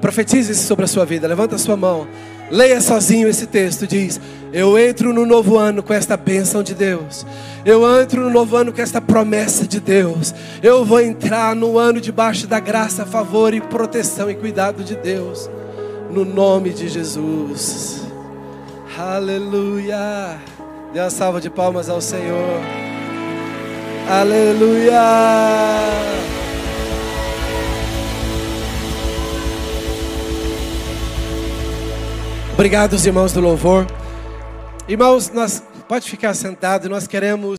[0.00, 1.28] Profetize isso sobre a sua vida.
[1.28, 2.08] Levanta a sua mão.
[2.50, 3.86] Leia sozinho esse texto.
[3.86, 4.20] Diz:
[4.52, 7.26] Eu entro no novo ano com esta bênção de Deus.
[7.64, 10.34] Eu entro no novo ano com esta promessa de Deus.
[10.62, 15.50] Eu vou entrar no ano debaixo da graça, favor e proteção e cuidado de Deus.
[16.10, 18.02] No nome de Jesus.
[18.98, 20.38] Aleluia.
[20.92, 22.60] Dê uma salva de palmas ao Senhor.
[24.08, 25.02] Aleluia.
[32.58, 33.86] Obrigado, irmãos do louvor.
[34.88, 37.56] Irmãos, nós pode ficar sentado, nós queremos